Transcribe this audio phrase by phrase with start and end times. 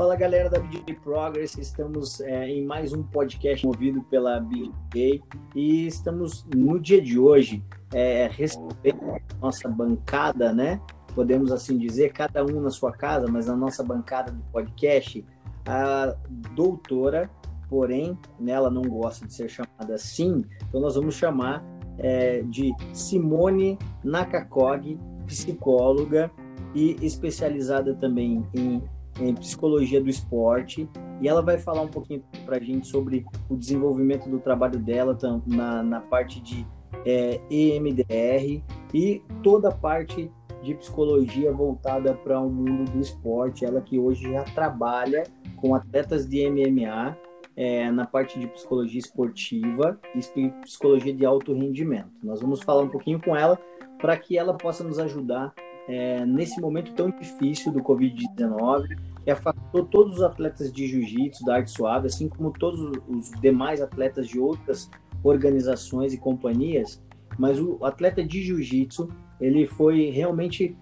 [0.00, 5.22] Fala galera da BJ Progress, estamos é, em mais um podcast movido pela BJ
[5.54, 7.62] e estamos no dia de hoje
[7.92, 10.80] é, recebendo nossa bancada, né?
[11.14, 15.22] Podemos assim dizer, cada um na sua casa, mas na nossa bancada do podcast,
[15.66, 16.16] a
[16.54, 17.28] doutora,
[17.68, 21.62] porém, né, ela não gosta de ser chamada assim, então nós vamos chamar
[21.98, 26.30] é, de Simone Nakakog, psicóloga
[26.74, 28.82] e especializada também em
[29.20, 30.88] em psicologia do esporte
[31.20, 35.16] e ela vai falar um pouquinho para a gente sobre o desenvolvimento do trabalho dela
[35.46, 36.66] na, na parte de
[37.04, 38.62] é, EMDR
[38.94, 40.30] e toda a parte
[40.62, 43.64] de psicologia voltada para o um mundo do esporte.
[43.64, 45.24] Ela que hoje já trabalha
[45.56, 47.16] com atletas de MMA
[47.56, 52.10] é, na parte de psicologia esportiva e psicologia de alto rendimento.
[52.22, 53.58] Nós vamos falar um pouquinho com ela
[53.98, 55.52] para que ela possa nos ajudar
[55.88, 61.56] é, nesse momento tão difícil do Covid-19 que afastou todos os atletas de jiu-jitsu, da
[61.56, 64.90] arte suave, assim como todos os demais atletas de outras
[65.22, 67.02] organizações e companhias,
[67.38, 69.08] mas o atleta de jiu-jitsu,
[69.40, 70.76] ele foi realmente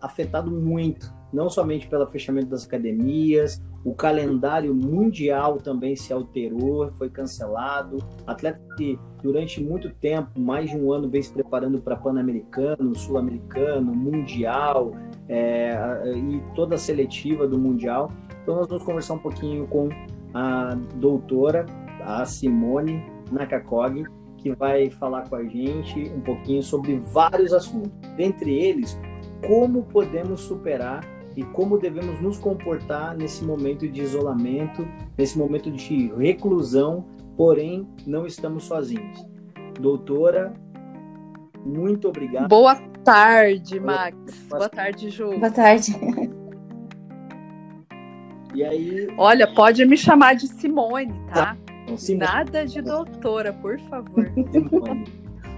[0.00, 7.10] afetado muito, não somente pelo fechamento das academias, o calendário mundial também se alterou, foi
[7.10, 7.98] cancelado.
[8.26, 13.94] Atleta que durante muito tempo, mais de um ano, vem se preparando para Pan-Americano, Sul-Americano,
[13.94, 14.92] Mundial,
[15.28, 15.74] é,
[16.16, 18.10] e toda a seletiva do Mundial.
[18.42, 19.88] Então, nós vamos conversar um pouquinho com
[20.32, 21.64] a doutora,
[22.02, 24.04] a Simone Nakakog,
[24.38, 27.90] que vai falar com a gente um pouquinho sobre vários assuntos.
[28.16, 28.98] Dentre eles,
[29.46, 31.02] como podemos superar
[31.36, 38.26] e como devemos nos comportar nesse momento de isolamento, nesse momento de reclusão, porém não
[38.26, 39.26] estamos sozinhos.
[39.80, 40.52] Doutora,
[41.64, 42.48] muito obrigado.
[42.48, 44.16] Boa tarde, Max.
[44.48, 45.38] Boa tarde, Ju.
[45.38, 45.92] Boa tarde.
[48.54, 49.08] E aí?
[49.18, 51.56] Olha, pode me chamar de Simone, tá?
[51.82, 52.24] Então, Simone.
[52.24, 54.30] Nada de doutora, por favor.
[54.52, 55.04] Simone.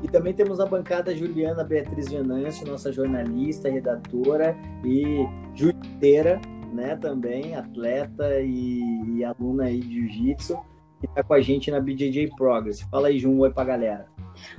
[0.03, 6.41] E também temos a bancada Juliana Beatriz Venâncio, nossa jornalista, redatora e jiu-jiteira,
[6.73, 6.97] né?
[6.97, 8.81] Também atleta e,
[9.17, 10.57] e aluna aí de jiu-jitsu,
[11.01, 12.81] que está com a gente na BJJ Progress.
[12.83, 14.07] Fala aí, Ju, um oi pra galera.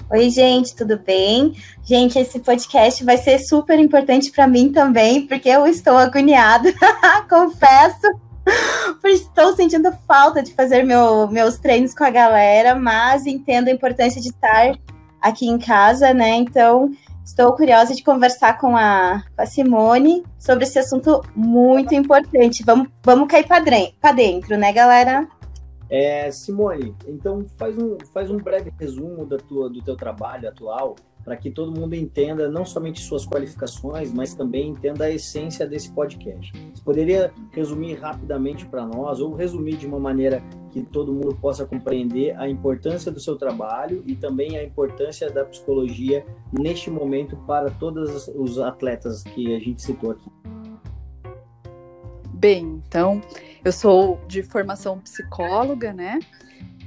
[0.10, 1.54] Oi, gente, tudo bem?
[1.84, 6.74] Gente, esse podcast vai ser super importante para mim também, porque eu estou agoniada,
[7.30, 8.08] confesso.
[9.04, 14.22] Estou sentindo falta de fazer meu, meus treinos com a galera, mas entendo a importância
[14.22, 14.74] de estar
[15.22, 16.36] aqui em casa, né?
[16.36, 16.90] Então,
[17.26, 22.64] estou curiosa de conversar com a, com a Simone sobre esse assunto muito importante.
[22.66, 25.28] Vamos, vamos cair para dentro, né, galera?
[25.90, 30.96] É, Simone, então faz um, faz um breve resumo da tua, do teu trabalho atual
[31.28, 35.92] para que todo mundo entenda não somente suas qualificações, mas também entenda a essência desse
[35.92, 36.54] podcast.
[36.74, 41.66] Você poderia resumir rapidamente para nós, ou resumir de uma maneira que todo mundo possa
[41.66, 46.26] compreender a importância do seu trabalho e também a importância da psicologia
[46.58, 50.32] neste momento para todos os atletas que a gente citou aqui?
[52.34, 53.20] Bem, então,
[53.64, 56.20] eu sou de formação psicóloga, né?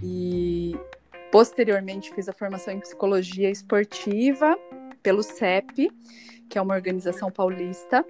[0.02, 0.76] E
[1.30, 4.58] posteriormente fiz a formação em psicologia esportiva
[5.02, 5.90] pelo CEP,
[6.48, 8.04] que é uma organização paulista.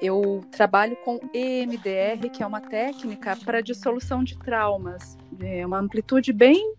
[0.00, 6.32] Eu trabalho com EMDR, que é uma técnica para dissolução de traumas, é uma amplitude
[6.32, 6.74] bem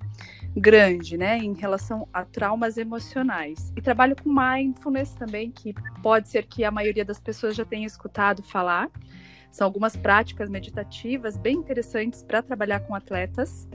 [0.55, 3.71] grande, né, em relação a traumas emocionais.
[3.75, 7.85] E trabalho com mindfulness também, que pode ser que a maioria das pessoas já tenha
[7.85, 8.89] escutado falar.
[9.51, 13.67] São algumas práticas meditativas bem interessantes para trabalhar com atletas.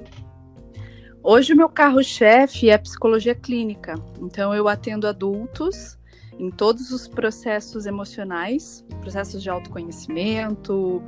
[1.22, 5.96] Hoje o meu carro-chefe é psicologia clínica, então eu atendo adultos
[6.38, 11.00] em todos os processos emocionais, processos de autoconhecimento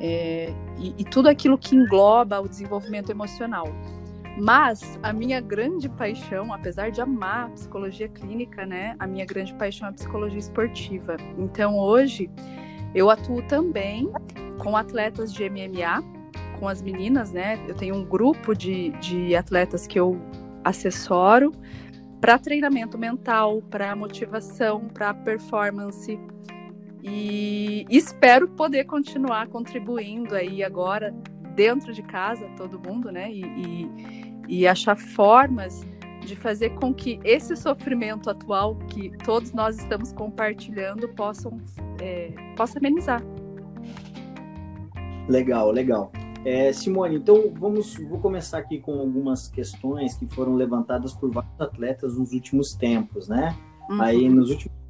[0.00, 3.66] é, e, e tudo aquilo que engloba o desenvolvimento emocional.
[4.38, 9.52] Mas a minha grande paixão, apesar de amar a psicologia clínica, né, a minha grande
[9.54, 11.16] paixão é a psicologia esportiva.
[11.36, 12.30] Então hoje
[12.94, 14.10] eu atuo também
[14.58, 16.02] com atletas de MMA,
[16.58, 17.58] com as meninas, né?
[17.66, 20.20] Eu tenho um grupo de, de atletas que eu
[20.62, 21.52] assessoro
[22.20, 26.20] para treinamento mental, para motivação, para performance.
[27.02, 31.14] E espero poder continuar contribuindo aí agora
[31.54, 33.32] dentro de casa, todo mundo, né?
[33.32, 33.90] E, e,
[34.48, 35.86] e achar formas
[36.20, 41.58] de fazer com que esse sofrimento atual que todos nós estamos compartilhando possam
[42.00, 43.22] é, possa amenizar.
[45.28, 46.12] Legal, legal.
[46.44, 51.60] É, Simone, então vamos, vou começar aqui com algumas questões que foram levantadas por vários
[51.60, 53.54] atletas nos últimos tempos, né?
[53.90, 54.00] Uhum.
[54.00, 54.80] Aí nos últimos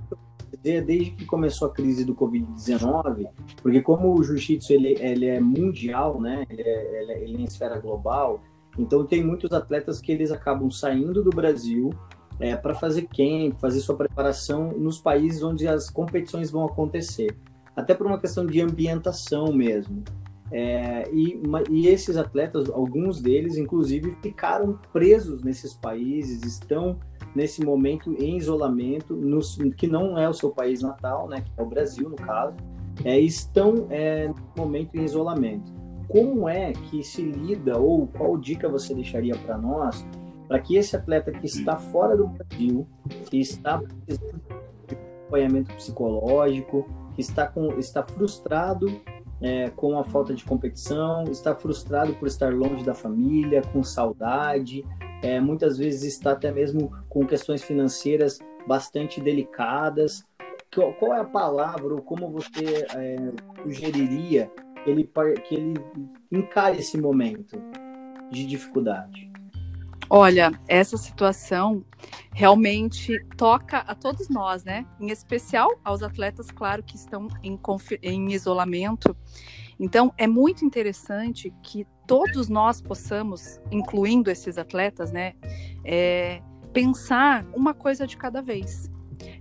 [0.62, 3.29] desde que começou a crise do Covid-19,
[3.62, 6.44] porque como o jiu-jitsu ele, ele é mundial, né?
[6.50, 8.43] Ele é, ele é, ele é em esfera global,
[8.78, 11.90] então tem muitos atletas que eles acabam saindo do Brasil
[12.38, 17.37] é, para fazer camp, fazer sua preparação nos países onde as competições vão acontecer,
[17.76, 20.02] até por uma questão de ambientação mesmo.
[20.52, 21.40] É, e,
[21.70, 26.99] e, esses atletas, alguns deles, inclusive, ficaram presos nesses países, estão
[27.37, 29.40] nesse momento em isolamento, no,
[29.76, 32.56] que não é o seu país natal, né, que é o Brasil, no caso,
[33.05, 35.80] é, estão é, no momento em isolamento.
[36.11, 40.05] Como é que se lida, ou qual dica você deixaria para nós,
[40.49, 42.85] para que esse atleta que está fora do Brasil,
[43.31, 44.43] que está precisando
[44.89, 46.85] de acompanhamento psicológico,
[47.15, 49.01] que está, com, está frustrado
[49.41, 54.85] é, com a falta de competição, está frustrado por estar longe da família, com saudade,
[55.23, 60.25] é, muitas vezes está até mesmo com questões financeiras bastante delicadas.
[60.99, 63.17] Qual, é a palavra ou como você é,
[63.63, 64.51] sugeriria
[64.87, 65.09] ele,
[65.47, 65.75] que ele
[66.31, 67.61] encare esse momento
[68.31, 69.31] de dificuldade?
[70.12, 71.85] Olha, essa situação
[72.32, 74.85] realmente toca a todos nós, né?
[74.99, 77.59] Em especial aos atletas, claro, que estão em,
[78.03, 79.17] em isolamento.
[79.79, 85.35] Então, é muito interessante que todos nós possamos, incluindo esses atletas, né,
[85.85, 86.43] é,
[86.73, 88.91] pensar uma coisa de cada vez.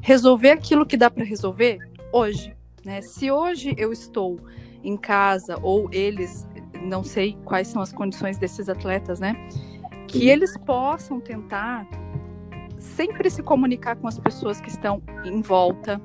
[0.01, 1.79] Resolver aquilo que dá para resolver
[2.13, 2.55] hoje.
[2.85, 3.01] Né?
[3.01, 4.39] Se hoje eu estou
[4.83, 6.47] em casa ou eles,
[6.81, 9.35] não sei quais são as condições desses atletas, né?
[10.07, 11.87] Que eles possam tentar
[12.79, 16.01] sempre se comunicar com as pessoas que estão em volta,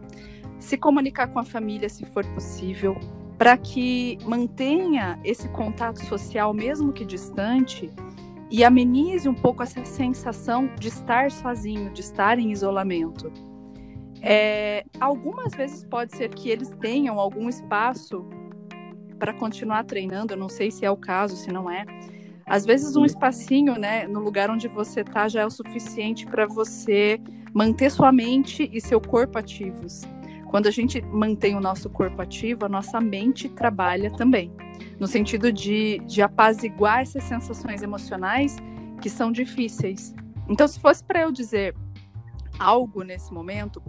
[0.59, 2.97] se comunicar com a família se for possível,
[3.39, 7.91] para que mantenha esse contato social, mesmo que distante,
[8.51, 13.33] e amenize um pouco essa sensação de estar sozinho, de estar em isolamento.
[14.23, 18.25] É, algumas vezes pode ser que eles tenham algum espaço
[19.19, 21.85] para continuar treinando, eu não sei se é o caso, se não é.
[22.47, 26.47] Às vezes um espacinho, né, no lugar onde você está já é o suficiente para
[26.47, 27.21] você
[27.55, 30.03] manter sua mente e seu corpo ativos.
[30.51, 34.53] Quando a gente mantém o nosso corpo ativo, a nossa mente trabalha também,
[35.01, 38.57] no sentido de, de apaziguar essas sensações emocionais
[39.01, 40.15] que são difíceis.
[40.49, 41.75] Então, se fosse para eu dizer
[42.59, 43.83] algo nesse momento,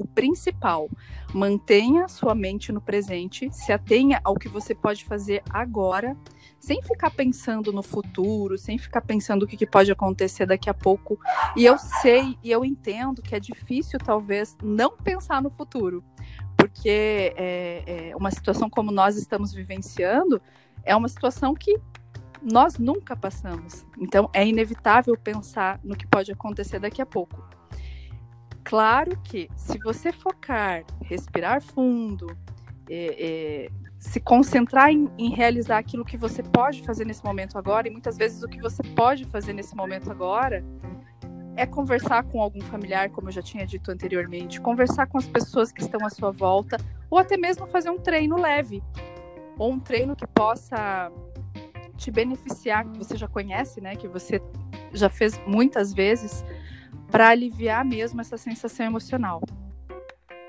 [0.00, 0.88] o principal,
[1.34, 6.16] mantenha sua mente no presente, se atenha ao que você pode fazer agora,
[6.58, 10.74] sem ficar pensando no futuro, sem ficar pensando o que, que pode acontecer daqui a
[10.74, 11.18] pouco.
[11.56, 16.02] E eu sei e eu entendo que é difícil, talvez, não pensar no futuro,
[16.56, 20.40] porque é, é uma situação como nós estamos vivenciando
[20.84, 21.78] é uma situação que
[22.42, 23.84] nós nunca passamos.
[23.98, 27.59] Então, é inevitável pensar no que pode acontecer daqui a pouco.
[28.64, 32.26] Claro que se você focar, respirar fundo,
[32.88, 33.68] é, é,
[33.98, 38.16] se concentrar em, em, realizar aquilo que você pode fazer nesse momento agora, e muitas
[38.16, 40.64] vezes o que você pode fazer nesse momento agora
[41.56, 45.70] é conversar com algum familiar, como eu já tinha dito anteriormente, conversar com as pessoas
[45.70, 46.76] que estão à sua volta,
[47.10, 48.82] ou até mesmo fazer um treino leve,
[49.58, 51.12] ou um treino que possa
[51.96, 54.40] te beneficiar, que você já conhece, né, que você
[54.92, 56.44] já fez muitas vezes,
[57.10, 59.40] para aliviar mesmo essa sensação emocional.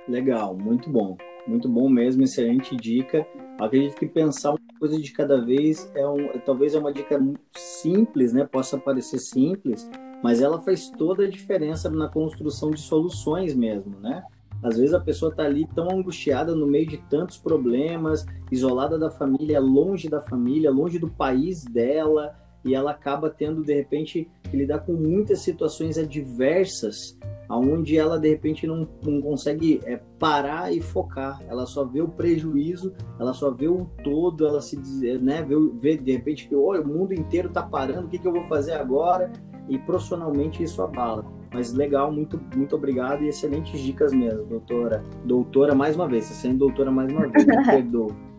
[0.07, 1.17] Legal, muito bom.
[1.47, 3.25] Muito bom mesmo, excelente dica.
[3.59, 7.19] Acredito que pensar uma coisa de cada vez é um, talvez é uma dica
[7.55, 8.45] simples, né?
[8.45, 9.89] Possa parecer simples,
[10.24, 14.24] mas ela faz toda a diferença na construção de soluções mesmo, né?
[14.63, 19.09] Às vezes a pessoa está ali tão angustiada no meio de tantos problemas, isolada da
[19.09, 24.58] família, longe da família, longe do país dela, e ela acaba tendo de repente que
[24.58, 27.18] lidar com muitas situações adversas,
[27.50, 32.08] aonde ela de repente não, não consegue é, parar e focar, ela só vê o
[32.08, 34.77] prejuízo, ela só vê o todo, ela se
[35.20, 38.27] né, vê, vê de repente que olha, o mundo inteiro está parando, o que, que
[38.27, 39.32] eu vou fazer agora?
[39.68, 41.25] E profissionalmente isso abala.
[41.53, 45.03] Mas legal, muito, muito obrigado e excelentes dicas mesmo, doutora.
[45.25, 48.30] Doutora, mais uma vez, você sendo doutora mais uma vez, me perdoa.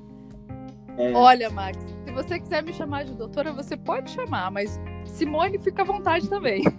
[0.96, 1.12] É...
[1.12, 5.82] Olha, Max, se você quiser me chamar de doutora, você pode chamar, mas Simone fica
[5.82, 6.62] à vontade também.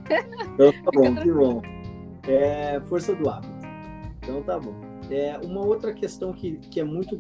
[0.54, 1.62] Então tá bom, que bom.
[2.28, 3.54] É, força do hábito.
[4.22, 4.76] Então tá bom.
[5.10, 7.20] É, uma outra questão que, que é muito.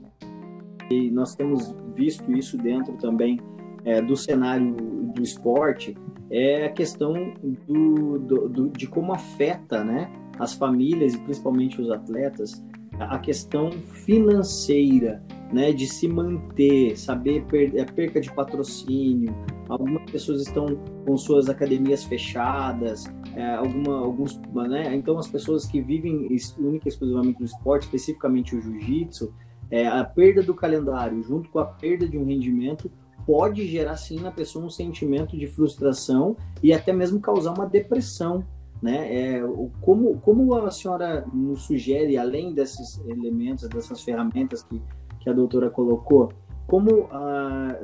[0.91, 3.39] E nós temos visto isso dentro também
[3.83, 5.95] é, do cenário do esporte,
[6.29, 7.33] é a questão
[7.67, 12.63] do, do, do, de como afeta né, as famílias e principalmente os atletas
[13.00, 19.35] a questão financeira né, de se manter, saber per, perca de patrocínio.
[19.69, 20.65] Algumas pessoas estão
[21.05, 24.95] com suas academias fechadas, é, alguma, alguns, né?
[24.95, 29.33] Então as pessoas que vivem única e exclusivamente no esporte, especificamente o jiu-jitsu,
[29.69, 32.91] é, a perda do calendário junto com a perda de um rendimento
[33.25, 38.45] pode gerar sim na pessoa um sentimento de frustração e até mesmo causar uma depressão,
[38.83, 39.37] né?
[39.37, 39.41] É,
[39.79, 44.81] como, como a senhora nos sugere, além desses elementos, dessas ferramentas que,
[45.21, 46.33] que a doutora colocou,
[46.67, 47.77] como a,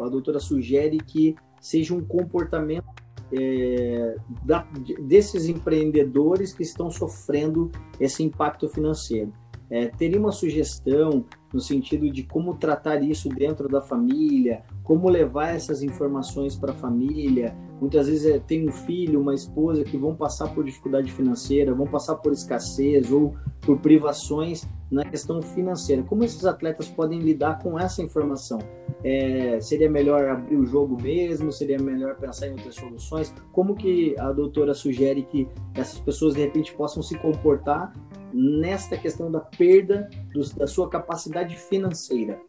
[0.00, 2.86] a doutora sugere que seja um comportamento
[3.32, 4.64] é, da,
[5.00, 9.32] desses empreendedores que estão sofrendo esse impacto financeiro?
[9.70, 15.54] É, teria uma sugestão no sentido de como tratar isso dentro da família, como levar
[15.54, 17.56] essas informações para a família.
[17.80, 21.86] Muitas vezes é, tem um filho, uma esposa que vão passar por dificuldade financeira, vão
[21.86, 26.02] passar por escassez ou por privações na questão financeira.
[26.02, 28.58] Como esses atletas podem lidar com essa informação?
[29.02, 31.52] É, seria melhor abrir o jogo mesmo?
[31.52, 33.34] Seria melhor pensar em outras soluções?
[33.52, 37.92] Como que a doutora sugere que essas pessoas de repente possam se comportar
[38.34, 40.10] nesta questão da perda
[40.56, 42.40] da sua capacidade financeira?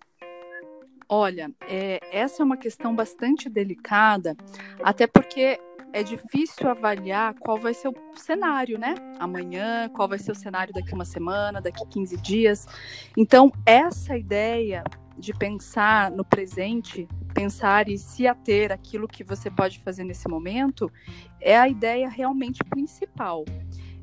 [1.08, 4.36] Olha, é, essa é uma questão bastante delicada,
[4.84, 5.60] até porque
[5.94, 8.96] é difícil avaliar qual vai ser o cenário, né?
[9.20, 12.68] Amanhã, qual vai ser o cenário daqui uma semana, daqui 15 dias.
[13.15, 14.84] Então, essa ideia
[15.18, 20.92] de pensar no presente, pensar e se ater aquilo que você pode fazer nesse momento,
[21.39, 23.46] é a ideia realmente principal.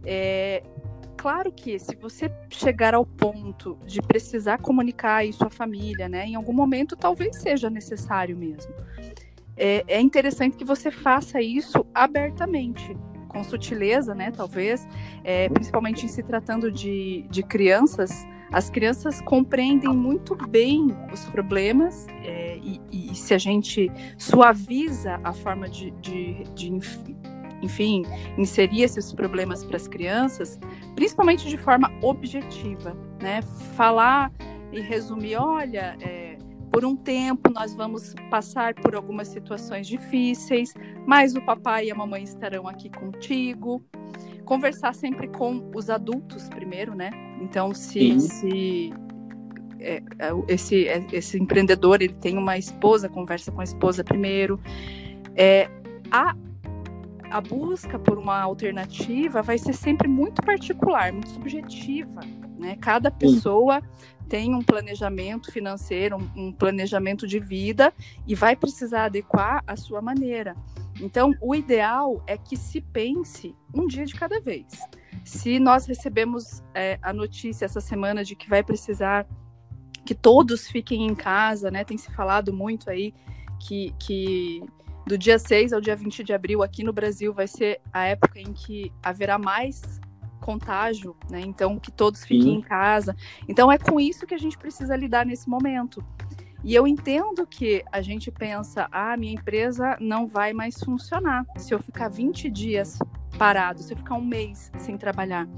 [0.05, 0.63] É,
[1.23, 6.35] claro que se você chegar ao ponto de precisar comunicar isso à família, né, em
[6.35, 8.75] algum momento talvez seja necessário mesmo.
[9.57, 12.97] É, é interessante que você faça isso abertamente,
[13.29, 14.85] com sutileza, né, talvez,
[15.23, 22.05] é, principalmente em se tratando de, de crianças, as crianças compreendem muito bem os problemas
[22.25, 26.73] é, e, e, se a gente suaviza a forma de, de, de
[27.63, 28.05] enfim,
[28.37, 30.59] inserir esses problemas para as crianças,
[30.95, 33.41] principalmente de forma objetiva, né?
[33.77, 34.33] Falar
[34.73, 36.37] e resumir, olha, é,
[36.73, 40.75] por um tempo nós vamos passar por algumas situações difíceis,
[41.07, 43.85] mas o papai e a mamãe estarão aqui contigo.
[44.45, 47.11] Conversar sempre com os adultos primeiro, né?
[47.41, 48.93] Então, se, se
[49.79, 54.59] é, é esse, é, esse empreendedor ele tem uma esposa, conversa com a esposa primeiro.
[55.37, 55.69] É,
[56.11, 56.35] a
[57.33, 62.21] a busca por uma alternativa vai ser sempre muito particular, muito subjetiva.
[62.59, 62.77] Né?
[62.79, 64.27] Cada pessoa Sim.
[64.29, 67.91] tem um planejamento financeiro, um, um planejamento de vida
[68.27, 70.55] e vai precisar adequar a sua maneira.
[71.01, 74.67] Então, o ideal é que se pense um dia de cada vez.
[75.25, 79.27] Se nós recebemos é, a notícia essa semana de que vai precisar
[80.05, 81.83] que todos fiquem em casa, né?
[81.83, 83.15] Tem se falado muito aí
[83.59, 84.63] que, que
[85.07, 88.39] do dia 6 ao dia 20 de abril aqui no Brasil vai ser a época
[88.39, 90.01] em que haverá mais
[90.41, 91.41] contágio, né?
[91.41, 92.55] Então que todos fiquem Sim.
[92.57, 93.17] em casa.
[93.49, 96.05] Então é com isso que a gente precisa lidar nesse momento.
[96.65, 101.75] E eu entendo que a gente pensa, ah, minha empresa não vai mais funcionar se
[101.75, 102.99] eu ficar 20 dias
[103.37, 105.49] parado, se eu ficar um mês sem trabalhar.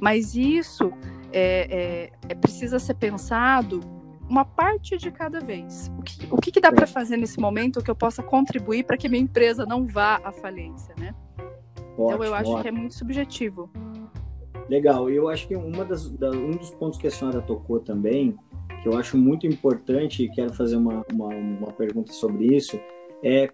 [0.00, 0.92] Mas isso
[1.32, 3.80] é, é, é precisa ser pensado
[4.28, 5.90] uma parte de cada vez.
[5.98, 8.96] O que, o que, que dá para fazer nesse momento que eu possa contribuir para
[8.96, 11.14] que minha empresa não vá à falência, né?
[11.96, 12.62] Ótimo, então eu acho ótimo.
[12.62, 13.70] que é muito subjetivo.
[14.68, 15.10] Legal.
[15.10, 18.34] Eu acho que uma das, da, um dos pontos que a senhora tocou também,
[18.82, 22.80] que eu acho muito importante e quero fazer uma, uma, uma pergunta sobre isso,
[23.22, 23.50] é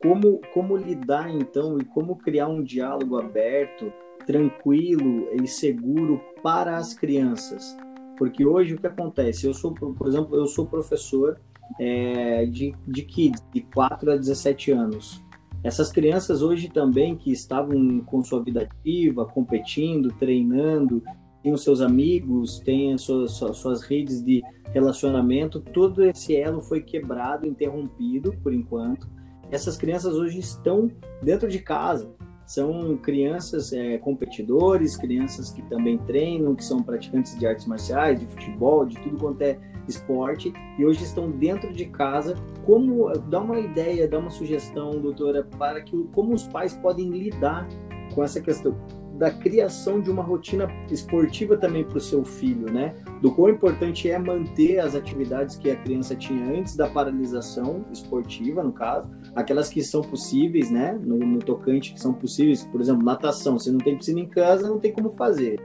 [0.00, 3.92] como, como lidar então e como criar um diálogo aberto,
[4.26, 7.76] tranquilo e seguro para as crianças
[8.18, 9.46] porque hoje o que acontece?
[9.46, 11.40] Eu sou, por exemplo, eu sou professor
[11.78, 15.22] é, de, de kids, de 4 a 17 anos.
[15.62, 21.02] Essas crianças hoje também que estavam com sua vida ativa, competindo, treinando,
[21.42, 26.80] têm os seus amigos, têm as suas, suas redes de relacionamento, todo esse elo foi
[26.82, 29.08] quebrado, interrompido por enquanto.
[29.50, 30.90] Essas crianças hoje estão
[31.22, 32.08] dentro de casa,
[32.48, 38.24] são crianças é, competidores, crianças que também treinam, que são praticantes de artes marciais, de
[38.24, 42.34] futebol, de tudo quanto é esporte, e hoje estão dentro de casa.
[42.64, 47.68] Como dá uma ideia, dá uma sugestão, doutora, para que como os pais podem lidar
[48.14, 48.74] com essa questão
[49.18, 52.94] da criação de uma rotina esportiva também para o seu filho, né?
[53.20, 58.62] Do quão importante é manter as atividades que a criança tinha antes da paralisação esportiva,
[58.62, 60.96] no caso, aquelas que são possíveis, né?
[61.02, 63.58] No, no tocante que são possíveis, por exemplo, natação.
[63.58, 65.60] Se não tem piscina em casa, não tem como fazer.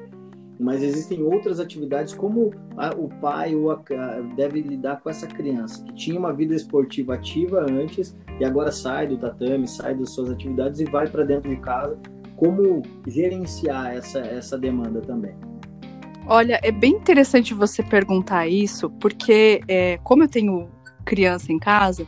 [0.59, 3.83] Mas existem outras atividades, como a, o pai ou a,
[4.35, 9.07] deve lidar com essa criança que tinha uma vida esportiva ativa antes e agora sai
[9.07, 11.99] do tatame, sai das suas atividades e vai para dentro de casa
[12.43, 15.33] como gerenciar essa, essa demanda também?
[16.27, 20.69] Olha, é bem interessante você perguntar isso, porque é, como eu tenho
[21.05, 22.05] criança em casa,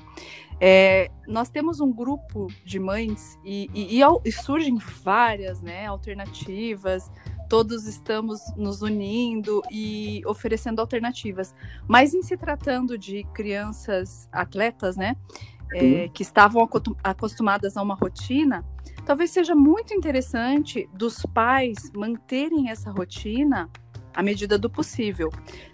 [0.60, 7.10] é, nós temos um grupo de mães e, e, e, surgem várias né, alternativas,
[7.48, 11.56] todos estamos nos unindo e oferecendo alternativas.
[11.88, 15.16] Mas em se tratando de crianças atletas, né,
[15.74, 16.68] é, que estavam
[17.04, 18.66] acostumadas a uma rotina,
[19.06, 23.70] talvez seja muito interessante dos pais manterem essa rotina
[24.14, 25.30] à medida do possível.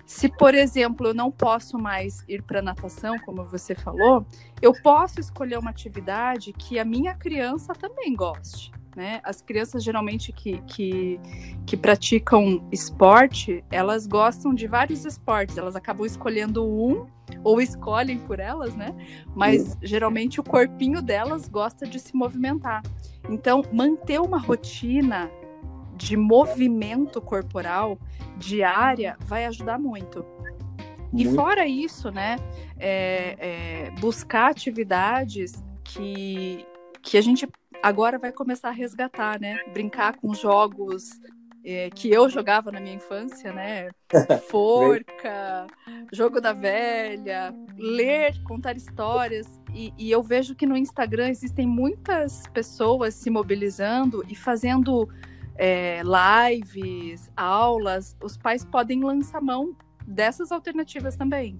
[0.05, 4.25] Se, por exemplo, eu não posso mais ir para natação, como você falou,
[4.61, 8.71] eu posso escolher uma atividade que a minha criança também goste.
[8.95, 9.21] Né?
[9.23, 11.19] As crianças geralmente que, que,
[11.65, 17.07] que praticam esporte, elas gostam de vários esportes, elas acabam escolhendo um
[17.43, 18.93] ou escolhem por elas, né?
[19.33, 22.83] Mas geralmente o corpinho delas gosta de se movimentar.
[23.29, 25.31] Então, manter uma rotina
[25.95, 27.97] de movimento corporal
[28.37, 30.25] diária vai ajudar muito.
[31.13, 32.37] E fora isso, né,
[32.79, 36.65] é, é, buscar atividades que,
[37.01, 37.47] que a gente
[37.81, 39.57] agora vai começar a resgatar, né?
[39.73, 41.19] Brincar com jogos
[41.63, 43.89] é, que eu jogava na minha infância, né?
[44.49, 45.67] Forca,
[46.11, 49.47] jogo da velha, ler, contar histórias.
[49.73, 55.07] E, e, eu vejo que no Instagram existem muitas pessoas se mobilizando e fazendo
[55.55, 61.57] é, lives, aulas, os pais podem lançar mão dessas alternativas também.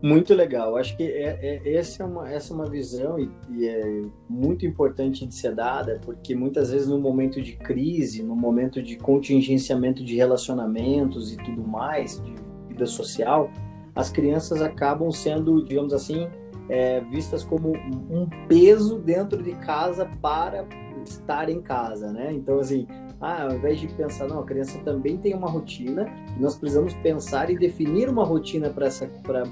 [0.00, 0.76] Muito legal.
[0.76, 4.64] Acho que é, é, essa, é uma, essa é uma visão e, e, é muito
[4.64, 10.04] importante de ser dada, porque muitas vezes no momento de crise, no momento de contingenciamento
[10.04, 12.34] de relacionamentos e tudo mais, de
[12.68, 13.50] vida social,
[13.94, 16.28] as crianças acabam sendo, digamos assim,
[16.68, 17.72] é, vistas como
[18.10, 20.64] um peso dentro de casa para
[21.04, 22.32] estar em casa, né?
[22.32, 22.86] Então, assim,
[23.20, 26.06] ah, ao invés de pensar, não, a criança também tem uma rotina,
[26.38, 28.88] nós precisamos pensar e definir uma rotina para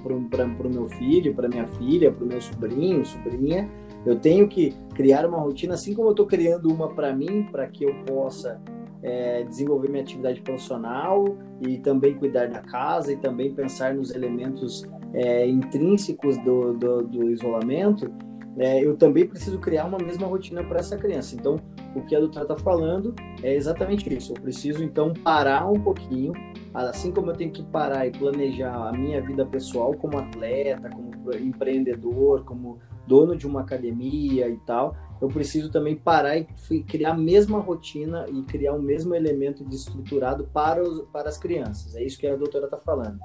[0.04, 3.68] o meu filho, para minha filha, para o meu sobrinho, sobrinha.
[4.04, 7.66] Eu tenho que criar uma rotina, assim como eu estou criando uma para mim, para
[7.66, 8.60] que eu possa
[9.02, 14.84] é, desenvolver minha atividade profissional e também cuidar da casa e também pensar nos elementos
[15.12, 18.12] é, intrínsecos do, do, do isolamento
[18.58, 21.34] é, eu também preciso criar uma mesma rotina para essa criança.
[21.34, 21.60] Então,
[21.96, 24.32] o que a doutora está falando é exatamente isso.
[24.32, 26.32] Eu preciso, então, parar um pouquinho,
[26.74, 31.10] assim como eu tenho que parar e planejar a minha vida pessoal como atleta, como
[31.34, 36.44] empreendedor, como dono de uma academia e tal, eu preciso também parar e
[36.82, 41.38] criar a mesma rotina e criar o mesmo elemento de estruturado para, os, para as
[41.38, 41.94] crianças.
[41.94, 43.18] É isso que a doutora está falando.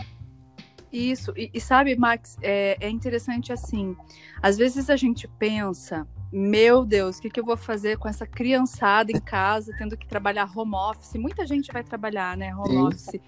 [0.91, 3.95] Isso, e, e sabe, Max, é, é, interessante assim.
[4.41, 8.25] Às vezes a gente pensa, meu Deus, o que, que eu vou fazer com essa
[8.25, 11.15] criançada em casa, tendo que trabalhar home office?
[11.15, 12.87] Muita gente vai trabalhar, né, home Sim.
[12.87, 13.21] office.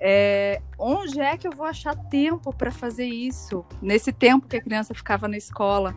[0.00, 3.64] É, onde é que eu vou achar tempo para fazer isso?
[3.82, 5.96] Nesse tempo que a criança ficava na escola.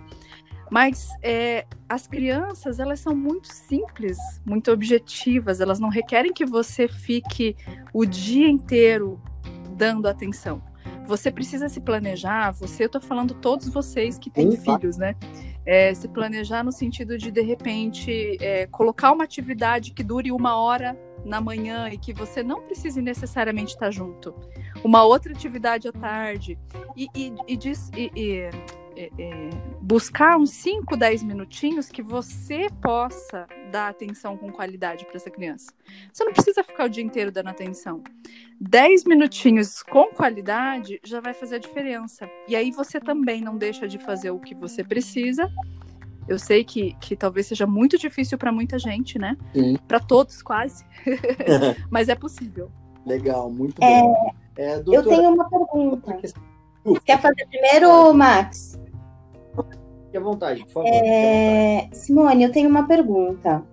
[0.69, 6.87] Mas é, as crianças, elas são muito simples, muito objetivas, elas não requerem que você
[6.87, 7.55] fique
[7.93, 9.21] o dia inteiro
[9.77, 10.61] dando atenção
[11.07, 15.15] você precisa se planejar, você, eu tô falando todos vocês que têm Sim, filhos, né?
[15.65, 20.55] É, se planejar no sentido de, de repente, é, colocar uma atividade que dure uma
[20.57, 24.33] hora na manhã e que você não precise necessariamente estar junto.
[24.83, 26.57] Uma outra atividade à tarde.
[26.95, 28.49] E, e, e, diz, e, e
[28.95, 29.49] é, é,
[29.81, 35.71] buscar uns 5, 10 minutinhos que você possa dar atenção com qualidade para essa criança.
[36.11, 38.01] Você não precisa ficar o dia inteiro dando atenção.
[38.59, 42.29] 10 minutinhos com qualidade já vai fazer a diferença.
[42.47, 45.51] E aí você também não deixa de fazer o que você precisa.
[46.27, 49.37] Eu sei que, que talvez seja muito difícil para muita gente, né?
[49.87, 50.85] Para todos, quase.
[51.89, 52.71] Mas é possível.
[53.05, 54.33] Legal, muito é, bom.
[54.57, 56.19] É, doutora, eu tenho uma pergunta.
[57.05, 58.77] Quer fazer primeiro, Max?
[60.07, 60.89] Fique à vontade, por favor.
[60.89, 61.87] É...
[61.91, 63.63] Simone, eu tenho uma pergunta.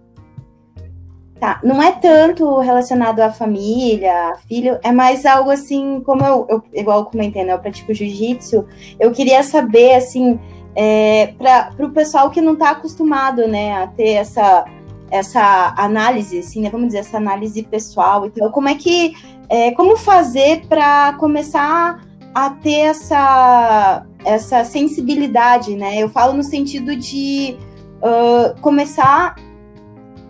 [1.39, 6.63] Tá, não é tanto relacionado à família, filho, é mais algo assim, como eu, eu
[6.73, 7.53] igual eu comentei, né?
[7.53, 8.65] Eu pratico jiu-jitsu.
[9.01, 10.39] Eu queria saber, assim,
[10.75, 14.65] é, para o pessoal que não está acostumado, né, a ter essa,
[15.11, 19.15] essa análise, assim, né, vamos dizer, essa análise pessoal e tal, como é que,
[19.49, 25.97] é, como fazer para começar a ter essa, essa sensibilidade, né?
[25.99, 27.57] Eu falo no sentido de
[28.03, 29.37] uh, começar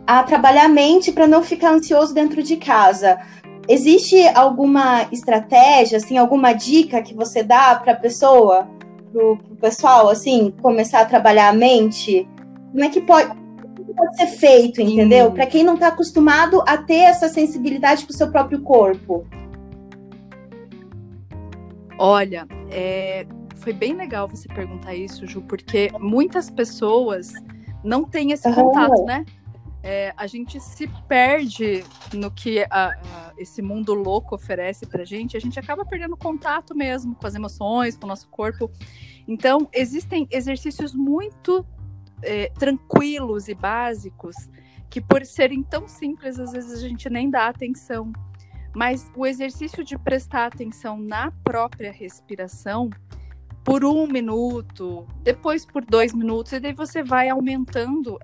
[0.07, 3.19] a trabalhar a mente para não ficar ansioso dentro de casa.
[3.67, 8.69] Existe alguma estratégia, assim, alguma dica que você dá para a pessoa,
[9.11, 12.29] para o pessoal, assim, começar a trabalhar a mente?
[12.71, 13.45] Como é que pode?
[13.97, 15.31] pode ser feito, entendeu?
[15.31, 19.25] Para quem não está acostumado a ter essa sensibilidade com o seu próprio corpo.
[21.99, 23.27] Olha, é,
[23.57, 27.33] foi bem legal você perguntar isso, Ju, porque muitas pessoas
[27.83, 28.55] não têm esse uhum.
[28.55, 29.25] contato, né?
[29.87, 35.37] É, a gente se perde no que a, a, esse mundo louco oferece pra gente,
[35.37, 38.71] a gente acaba perdendo contato mesmo com as emoções, com o nosso corpo.
[39.29, 41.67] Então, existem exercícios muito
[42.23, 44.35] é, tranquilos e básicos
[44.89, 48.11] que, por serem tão simples, às vezes a gente nem dá atenção.
[48.75, 52.91] Mas o exercício de prestar atenção na própria respiração
[53.63, 58.19] por um minuto, depois por dois minutos, e daí você vai aumentando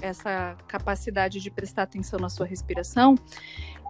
[0.00, 3.14] essa capacidade de prestar atenção na sua respiração.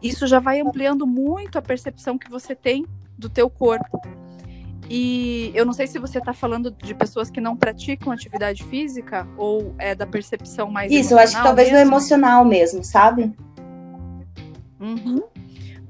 [0.02, 2.84] Isso já vai ampliando muito a percepção que você tem
[3.16, 4.00] do teu corpo.
[4.90, 9.28] E eu não sei se você está falando de pessoas que não praticam atividade física
[9.36, 10.90] ou é da percepção mais.
[10.90, 11.84] Isso, eu acho que talvez mesmo.
[11.84, 13.32] no emocional mesmo, sabe?
[14.80, 15.22] Uhum.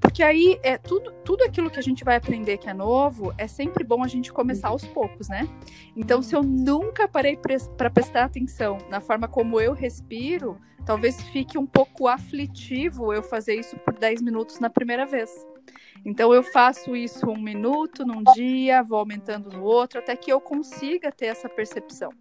[0.06, 3.48] Porque aí é tudo, tudo aquilo que a gente vai aprender que é novo, é
[3.48, 5.48] sempre bom a gente começar aos poucos, né?
[5.96, 7.36] Então, se eu nunca parei
[7.76, 13.56] para prestar atenção na forma como eu respiro, talvez fique um pouco aflitivo eu fazer
[13.56, 15.28] isso por 10 minutos na primeira vez.
[16.04, 20.40] Então eu faço isso um minuto num dia, vou aumentando no outro, até que eu
[20.40, 22.12] consiga ter essa percepção.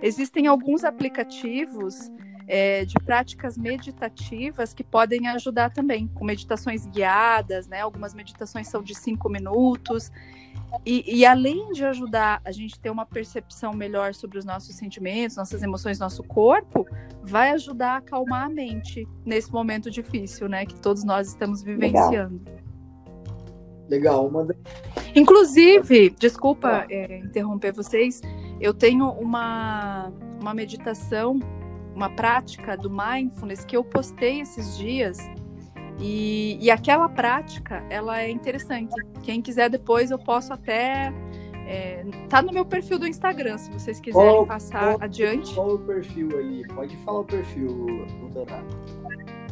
[0.00, 2.10] Existem alguns aplicativos
[2.46, 7.80] é, de práticas meditativas que podem ajudar também, com meditações guiadas, né?
[7.80, 10.12] Algumas meditações são de cinco minutos.
[10.84, 15.36] E, e, além de ajudar a gente ter uma percepção melhor sobre os nossos sentimentos,
[15.36, 16.86] nossas emoções, nosso corpo,
[17.22, 20.66] vai ajudar a acalmar a mente nesse momento difícil, né?
[20.66, 22.40] Que todos nós estamos vivenciando.
[22.44, 22.56] Legal.
[23.88, 24.28] Legal.
[24.28, 24.46] Uma...
[25.14, 28.20] Inclusive, desculpa é, interromper vocês,
[28.60, 31.38] eu tenho uma, uma meditação
[31.96, 35.18] uma prática do mindfulness que eu postei esses dias
[35.98, 38.94] e, e aquela prática ela é interessante.
[39.22, 41.10] Quem quiser depois eu posso até
[41.66, 45.54] é, tá no meu perfil do Instagram, se vocês quiserem qual, passar qual, adiante.
[45.54, 46.62] Qual o perfil aí?
[46.68, 48.06] Pode falar o perfil.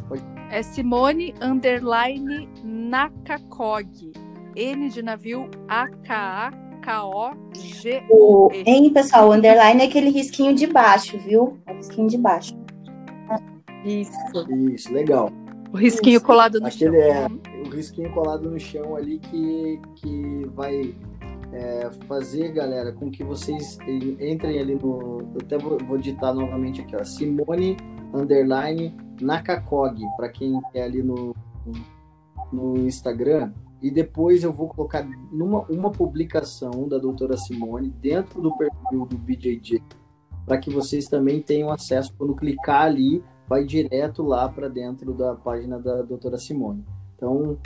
[0.07, 0.23] Pode...
[0.51, 4.13] É Simone Underline Nakakog.
[4.55, 8.03] N de navio A-K-A K-O-G.
[8.11, 11.57] O, hein, pessoal, o underline é aquele risquinho de baixo, viu?
[11.65, 12.55] É o risquinho de baixo.
[13.83, 14.13] Isso.
[14.71, 15.31] Isso, legal.
[15.73, 16.25] O risquinho Isso.
[16.25, 17.11] colado no Aquele chão.
[17.11, 20.95] é o risquinho colado no chão ali que, que vai
[21.51, 23.77] é, fazer, galera, com que vocês
[24.19, 25.21] entrem ali no.
[25.33, 27.03] Eu até vou, vou digitar novamente aqui, ó.
[27.03, 27.77] Simone
[28.13, 31.35] Underline Nakakog, para quem é ali no,
[32.53, 33.51] no Instagram.
[33.81, 39.17] E depois eu vou colocar numa uma publicação da doutora Simone dentro do perfil do
[39.17, 39.81] BJJ,
[40.45, 42.13] para que vocês também tenham acesso.
[42.17, 46.83] Quando clicar ali, vai direto lá para dentro da página da doutora Simone.
[47.15, 47.57] Então,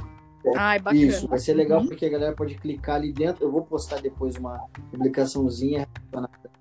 [0.46, 1.88] é, Ai, isso vai ser legal uhum.
[1.88, 3.46] porque a galera pode clicar ali dentro.
[3.46, 4.60] Eu vou postar depois uma
[4.92, 5.88] publicaçãozinha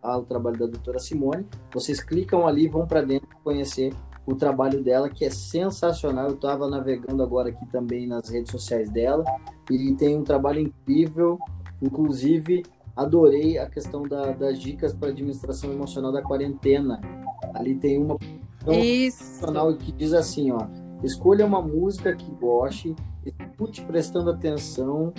[0.03, 1.47] ao trabalho da doutora Simone.
[1.73, 3.93] Vocês clicam ali, vão para dentro conhecer
[4.29, 6.29] o trabalho dela, que é sensacional.
[6.29, 9.25] Eu estava navegando agora aqui também nas redes sociais dela
[9.71, 11.38] e tem um trabalho incrível.
[11.81, 12.62] Inclusive,
[12.95, 17.01] adorei a questão da, das dicas para administração emocional da quarentena.
[17.55, 18.19] Ali tem uma
[18.67, 20.59] emocional que diz assim, ó,
[21.03, 25.11] escolha uma música que goste, escute prestando atenção,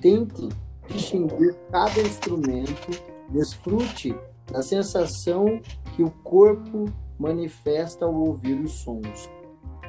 [0.00, 0.48] tente
[0.86, 2.90] distinguir cada instrumento,
[3.28, 4.14] desfrute
[4.52, 5.60] da sensação
[5.96, 6.84] que o corpo
[7.18, 9.30] manifesta ao ouvir os sons.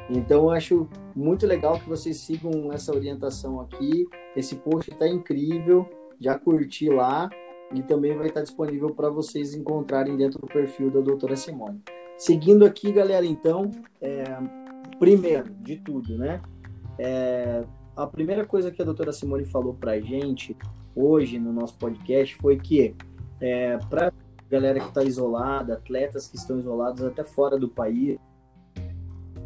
[0.09, 4.05] Então, eu acho muito legal que vocês sigam essa orientação aqui.
[4.36, 5.88] Esse post está incrível,
[6.19, 7.29] já curti lá
[7.73, 11.81] e também vai estar disponível para vocês encontrarem dentro do perfil da doutora Simone.
[12.17, 14.23] Seguindo aqui, galera, então, é,
[14.99, 16.41] primeiro de tudo, né?
[16.97, 17.63] É,
[17.95, 20.55] a primeira coisa que a doutora Simone falou para gente
[20.95, 22.95] hoje no nosso podcast foi que
[23.41, 24.13] é, para
[24.49, 28.17] galera que está isolada, atletas que estão isolados até fora do país,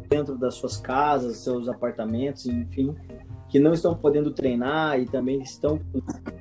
[0.08, 2.94] dentro das suas casas, seus apartamentos, enfim,
[3.48, 5.80] que não estão podendo treinar e também estão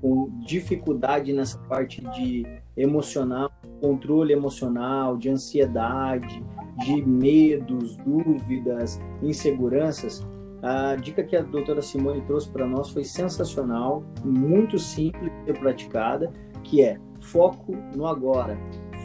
[0.01, 6.43] com dificuldade nessa parte de emocional, controle emocional, de ansiedade,
[6.77, 10.25] de medos, dúvidas, inseguranças.
[10.61, 16.31] A dica que a doutora Simone trouxe para nós foi sensacional, muito simples de praticada,
[16.63, 18.57] que é foco no agora,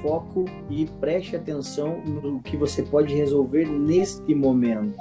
[0.02, 4.96] foco e preste atenção no que você pode resolver neste momento.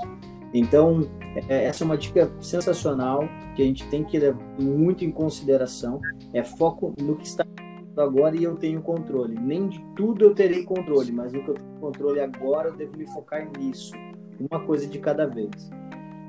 [0.54, 1.08] Então,
[1.48, 3.24] é, essa é uma dica sensacional
[3.56, 6.02] que a gente tem que levar muito em consideração.
[6.34, 7.46] É foco no que está
[7.98, 9.38] agora e eu tenho controle.
[9.40, 12.98] Nem de tudo eu terei controle, mas o que eu tenho controle agora eu devo
[12.98, 13.94] me focar nisso.
[14.40, 15.52] Uma coisa de cada vez.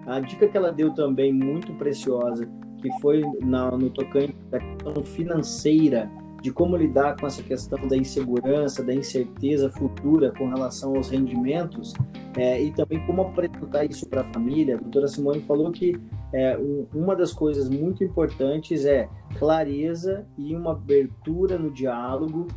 [0.06, 2.48] A dica que ela deu também, muito preciosa,
[2.80, 6.10] que foi na, no tocante da questão financeira,
[6.42, 11.94] de como lidar com essa questão da insegurança, da incerteza futura com relação aos rendimentos
[12.36, 14.74] é, e também como apresentar isso para a família.
[14.74, 15.96] A doutora Simone falou que
[16.32, 22.48] é, um, uma das coisas muito importantes é clareza e uma abertura no diálogo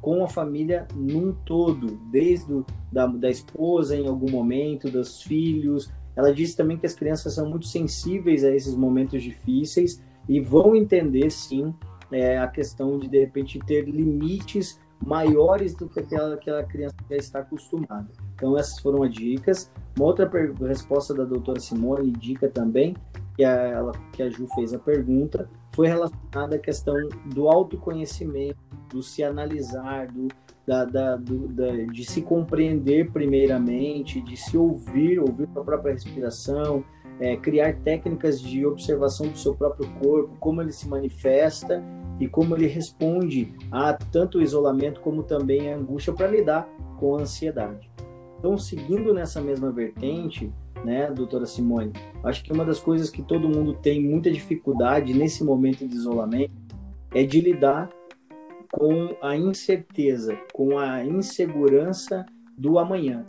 [0.00, 5.92] com a família num todo, desde do, da, da esposa em algum momento, dos filhos.
[6.16, 10.74] Ela disse também que as crianças são muito sensíveis a esses momentos difíceis e vão
[10.74, 11.74] entender sim
[12.14, 17.16] é, a questão de, de repente, ter limites maiores do que aquela, aquela criança já
[17.16, 18.08] está acostumada.
[18.34, 19.70] Então, essas foram as dicas.
[19.96, 20.30] Uma outra
[20.66, 22.96] resposta da doutora Simone, dica também,
[23.36, 26.94] que a, ela, que a Ju fez a pergunta, foi relacionada à questão
[27.26, 28.58] do autoconhecimento,
[28.90, 30.28] do se analisar, do,
[30.66, 36.84] da, da, do, da, de se compreender primeiramente, de se ouvir, ouvir a própria respiração,
[37.20, 41.82] é, criar técnicas de observação do seu próprio corpo, como ele se manifesta
[42.20, 47.16] e como ele responde a tanto o isolamento como também a angústia para lidar com
[47.16, 47.90] a ansiedade.
[48.38, 50.52] Então, seguindo nessa mesma vertente,
[50.84, 55.42] né, doutora Simone, acho que uma das coisas que todo mundo tem muita dificuldade nesse
[55.42, 56.52] momento de isolamento
[57.12, 57.88] é de lidar
[58.70, 62.26] com a incerteza, com a insegurança
[62.58, 63.24] do amanhã.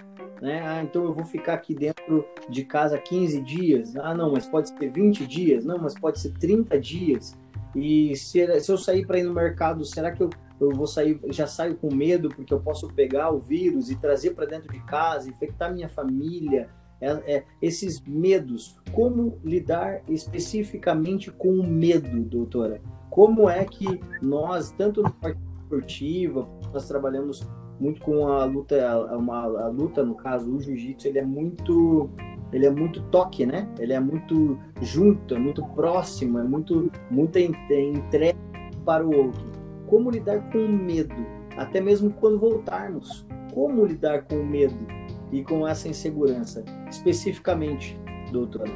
[0.45, 0.62] Né?
[0.63, 3.95] Ah, então eu vou ficar aqui dentro de casa 15 dias.
[3.95, 5.65] Ah, não, mas pode ser 20 dias.
[5.65, 7.36] Não, mas pode ser 30 dias.
[7.75, 10.29] E se, se eu sair para ir no mercado, será que eu,
[10.62, 14.36] eu vou sair, já saio com medo porque eu posso pegar o vírus e trazer
[14.36, 16.69] para dentro de casa, infectar minha família?
[17.01, 22.79] É, é, esses medos, como lidar especificamente com o medo, doutora?
[23.10, 27.41] Como é que nós, tanto parte esportiva, nós trabalhamos
[27.79, 32.09] muito com a luta, a, uma, a luta no caso, o jiu-jitsu, ele é muito
[32.53, 33.67] ele é muito toque, né?
[33.79, 38.38] Ele é muito junto, é muito próximo, é muito muita entrega
[38.85, 39.45] para o outro.
[39.88, 41.15] Como lidar com o medo,
[41.57, 43.25] até mesmo quando voltarmos?
[43.53, 44.88] Como lidar com o medo
[45.31, 47.99] e com essa insegurança, especificamente,
[48.31, 48.71] doutora?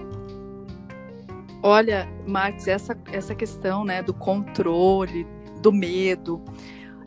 [1.61, 5.27] Olha, Max, essa, essa questão né, do controle,
[5.61, 6.41] do medo,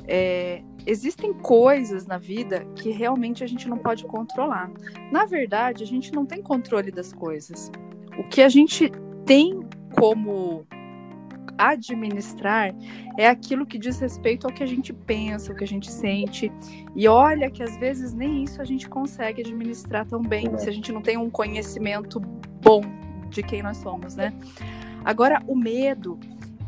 [0.07, 4.71] é, existem coisas na vida que realmente a gente não pode controlar.
[5.11, 7.71] Na verdade, a gente não tem controle das coisas.
[8.19, 8.91] O que a gente
[9.25, 9.61] tem
[9.99, 10.67] como
[11.57, 12.75] administrar
[13.19, 16.51] é aquilo que diz respeito ao que a gente pensa, o que a gente sente.
[16.95, 20.73] E olha que às vezes nem isso a gente consegue administrar tão bem se a
[20.73, 22.83] gente não tem um conhecimento bom
[23.29, 24.33] de quem nós somos, né?
[25.05, 26.19] Agora, o medo,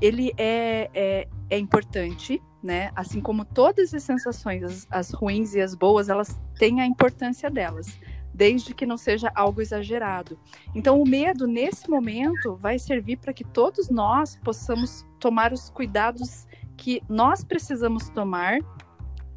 [0.00, 2.90] ele é, é, é importante, né?
[2.96, 7.50] Assim como todas as sensações, as, as, ruins e as boas, elas têm a importância
[7.50, 7.98] delas,
[8.32, 10.38] desde que não seja algo exagerado.
[10.74, 16.46] Então, o medo, nesse momento, vai servir para que todos nós possamos tomar os cuidados
[16.74, 18.58] que nós precisamos tomar,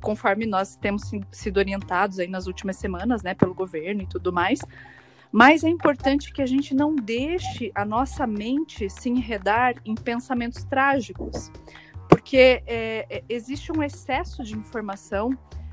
[0.01, 4.59] conforme nós temos sido orientados aí nas últimas semanas, né, pelo governo e tudo mais.
[5.29, 10.63] Mas é importante que a gente não deixe a nossa mente se enredar em pensamentos
[10.63, 11.51] trágicos
[12.27, 15.29] porque é, é, existe um excesso de informação.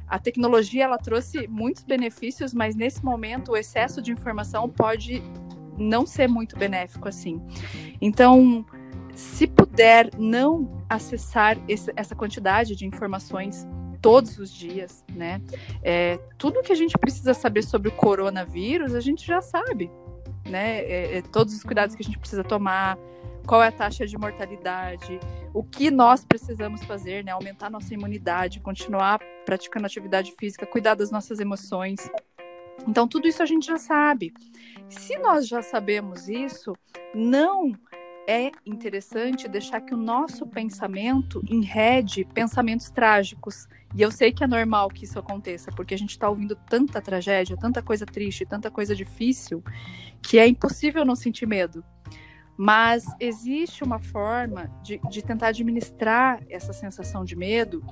[0.06, 5.20] A tecnologia ela trouxe muitos benefícios, mas nesse momento o excesso de informação pode
[5.76, 7.42] não ser muito benéfico assim.
[8.00, 8.64] Então,
[9.16, 13.66] se puder não acessar esse, essa quantidade de informações
[14.00, 15.42] todos os dias, né?
[15.82, 19.90] É, tudo que a gente precisa saber sobre o coronavírus, a gente já sabe,
[20.48, 20.78] né?
[20.82, 22.96] É, é, todos os cuidados que a gente precisa tomar,
[23.46, 25.20] qual é a taxa de mortalidade,
[25.52, 27.32] o que nós precisamos fazer, né?
[27.32, 32.10] Aumentar nossa imunidade, continuar praticando atividade física, cuidar das nossas emoções.
[32.86, 34.32] Então, tudo isso a gente já sabe.
[34.88, 36.74] Se nós já sabemos isso,
[37.14, 37.72] não
[38.26, 43.68] é interessante deixar que o nosso pensamento enrede pensamentos trágicos.
[43.94, 47.00] E eu sei que é normal que isso aconteça, porque a gente está ouvindo tanta
[47.00, 49.62] tragédia, tanta coisa triste, tanta coisa difícil,
[50.22, 51.84] que é impossível não sentir medo.
[52.56, 57.84] Mas existe uma forma de, de tentar administrar essa sensação de medo,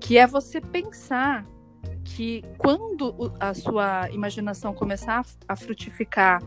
[0.00, 1.46] que é você pensar
[2.04, 6.42] que quando a sua imaginação começar a frutificar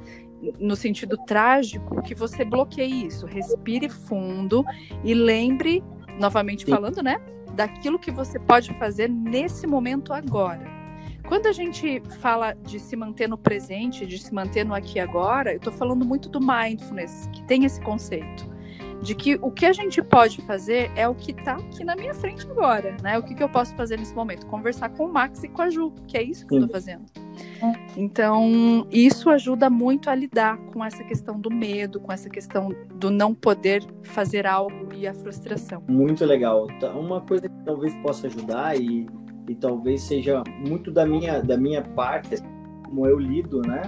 [0.60, 4.66] no sentido trágico, que você bloqueie isso, respire fundo
[5.04, 5.84] e lembre,
[6.20, 6.72] novamente Sim.
[6.72, 7.20] falando, né,
[7.54, 10.71] daquilo que você pode fazer nesse momento agora.
[11.28, 15.00] Quando a gente fala de se manter no presente, de se manter no aqui e
[15.00, 18.52] agora, eu estou falando muito do mindfulness, que tem esse conceito.
[19.02, 22.14] de que o que a gente pode fazer é o que está aqui na minha
[22.14, 23.18] frente agora, né?
[23.18, 24.46] O que, que eu posso fazer nesse momento?
[24.46, 27.06] Conversar com o Max e com a Ju, que é isso que eu tô fazendo.
[27.98, 33.10] Então, isso ajuda muito a lidar com essa questão do medo, com essa questão do
[33.10, 35.84] não poder fazer algo e a frustração.
[35.88, 36.68] Muito legal.
[36.80, 39.08] Tá, uma coisa que talvez possa ajudar e,
[39.52, 42.36] e talvez seja muito da minha, da minha parte,
[42.86, 43.82] como eu lido, né?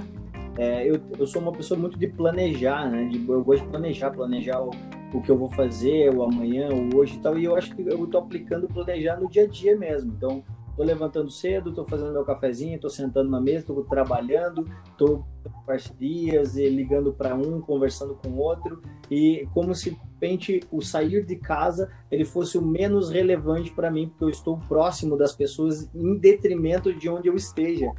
[0.57, 3.05] É, eu, eu sou uma pessoa muito de planejar, né?
[3.05, 4.71] De, eu gosto de planejar, planejar o,
[5.13, 7.39] o que eu vou fazer, o amanhã, o hoje e tal.
[7.39, 10.13] E eu acho que eu estou aplicando planejar no dia a dia mesmo.
[10.15, 15.25] Então, estou levantando cedo, estou fazendo meu cafezinho, estou sentando na mesa, estou trabalhando, estou
[15.65, 21.35] parcerias, ligando para um, conversando com outro, e como se de repente o sair de
[21.35, 26.17] casa ele fosse o menos relevante para mim, porque eu estou próximo das pessoas em
[26.17, 27.91] detrimento de onde eu esteja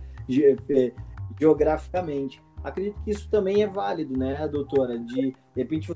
[0.71, 0.93] é,
[1.39, 2.43] geograficamente.
[2.63, 4.99] Acredito que isso também é válido, né, doutora?
[4.99, 5.93] De, de repente,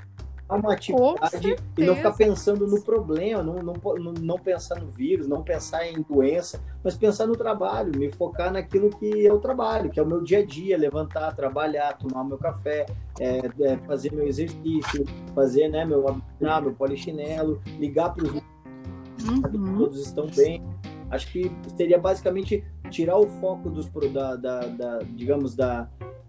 [0.55, 5.43] uma atividade e não ficar pensando no problema, não, não, não pensar no vírus, não
[5.43, 10.01] pensar em doença, mas pensar no trabalho, me focar naquilo que é o trabalho, que
[10.01, 12.87] é o meu dia a dia, levantar, trabalhar, tomar meu café,
[13.21, 19.79] é, é, fazer meu exercício, fazer né, meu abinar, meu polichinelo, ligar para os uhum.
[19.79, 20.63] todos estão bem.
[21.11, 25.89] Acho que seria basicamente tirar o foco dos, da, da, da digamos, da,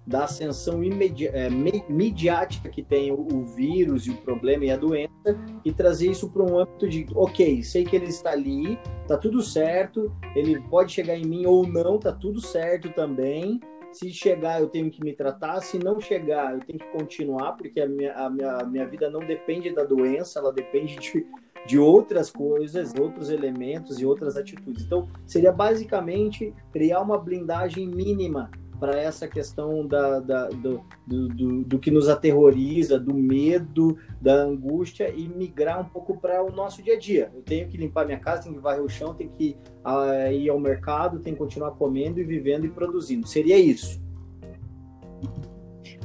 [0.09, 1.49] da ascensão é,
[1.87, 6.31] midiática que tem o, o, vírus e o problema e a doença e trazer isso
[6.31, 10.93] para um âmbito de, ok, sei que ele está ali, tá tudo certo, ele pode
[10.93, 13.59] chegar em mim ou não, tá tudo certo também.
[13.91, 15.61] Se chegar, eu tenho que me tratar.
[15.61, 19.09] Se não chegar, eu tenho que continuar, porque a minha, a minha, a minha vida
[19.09, 21.25] não depende da doença, ela depende de,
[21.67, 24.85] de outras coisas, outros elementos e outras atitudes.
[24.85, 31.79] Então, seria basicamente criar uma blindagem mínima para essa questão da, da do, do, do,
[31.79, 36.95] que nos aterroriza, do medo, da angústia e migrar um pouco para o nosso dia
[36.95, 37.31] a dia.
[37.35, 40.49] Eu tenho que limpar minha casa, tenho que varrer o chão, tenho que uh, ir
[40.49, 43.27] ao mercado, tenho que continuar comendo e vivendo e produzindo.
[43.27, 44.01] Seria isso.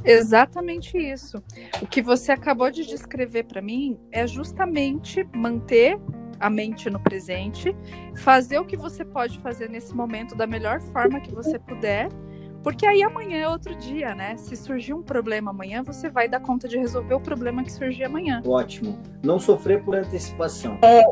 [0.03, 1.41] Exatamente isso.
[1.81, 5.99] O que você acabou de descrever para mim é justamente manter
[6.39, 7.75] a mente no presente,
[8.17, 12.09] fazer o que você pode fazer nesse momento da melhor forma que você puder,
[12.65, 14.35] porque aí amanhã é outro dia, né?
[14.37, 18.05] Se surgir um problema amanhã, você vai dar conta de resolver o problema que surgir
[18.05, 18.41] amanhã.
[18.43, 18.97] Ótimo.
[19.21, 20.75] Não sofrer por antecipação.
[20.81, 21.03] É,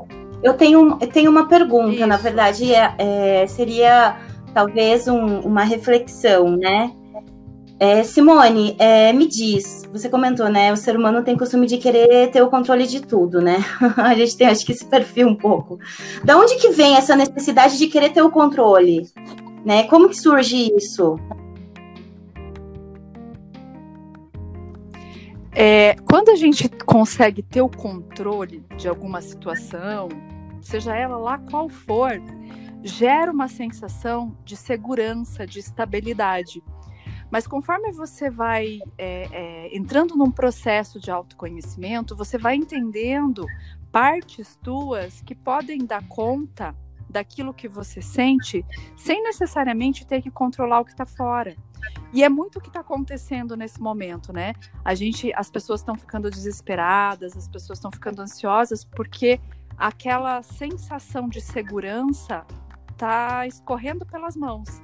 [0.41, 2.07] eu tenho, eu tenho uma pergunta, Isso.
[2.07, 4.17] na verdade, é, é, seria
[4.51, 6.91] talvez um, uma reflexão, né?
[7.79, 10.73] É, Simone, é, me diz, você comentou, né?
[10.73, 13.63] O ser humano tem costume de querer ter o controle de tudo, né?
[13.97, 15.77] A gente tem, acho que, esse perfil um pouco.
[16.23, 19.07] Da onde que vem essa necessidade de querer ter o controle?
[19.63, 19.83] Né?
[19.83, 21.15] Como que surge isso?
[25.55, 30.09] É, quando a gente consegue ter o controle de alguma situação,
[30.61, 32.11] seja ela lá qual for,
[32.81, 36.63] gera uma sensação de segurança, de estabilidade.
[37.29, 43.45] Mas conforme você vai é, é, entrando num processo de autoconhecimento, você vai entendendo
[43.91, 46.75] partes tuas que podem dar conta
[47.07, 48.65] daquilo que você sente,
[48.97, 51.55] sem necessariamente ter que controlar o que está fora.
[52.11, 54.53] E é muito o que está acontecendo nesse momento, né?
[54.83, 59.39] A gente, as pessoas estão ficando desesperadas, as pessoas estão ficando ansiosas porque
[59.77, 62.45] aquela sensação de segurança
[62.91, 64.81] está escorrendo pelas mãos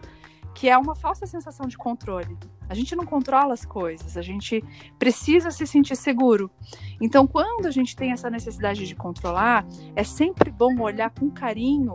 [0.59, 2.37] que é uma falsa sensação de controle.
[2.67, 4.61] A gente não controla as coisas, a gente
[4.99, 6.51] precisa se sentir seguro.
[6.99, 11.93] Então, quando a gente tem essa necessidade de controlar, é sempre bom olhar com carinho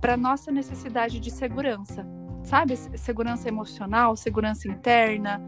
[0.00, 2.06] para nossa necessidade de segurança,
[2.44, 2.76] sabe?
[2.76, 5.42] Segurança emocional, segurança interna,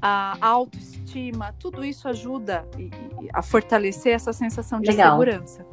[0.00, 2.66] a autoestima, tudo isso ajuda
[3.32, 5.12] a fortalecer essa sensação de Legal.
[5.12, 5.64] segurança.